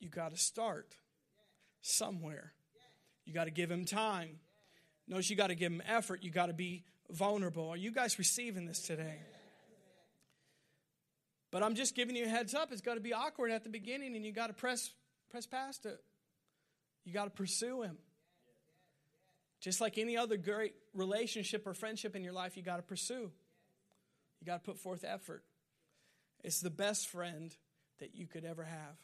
[0.00, 0.94] You got to start
[1.80, 2.52] somewhere.
[3.24, 4.38] You got to give him time.
[5.06, 6.22] Notice you got to give him effort.
[6.22, 7.68] You got to be vulnerable.
[7.68, 9.16] Are you guys receiving this today?
[11.50, 12.72] But I'm just giving you a heads up.
[12.72, 14.90] It's got to be awkward at the beginning, and you got to press
[15.30, 15.98] press past it.
[17.04, 17.96] You got to pursue him.
[19.60, 23.30] Just like any other great relationship or friendship in your life, you got to pursue.
[24.40, 25.42] You got to put forth effort.
[26.44, 27.54] It's the best friend
[27.98, 28.96] that you could ever have.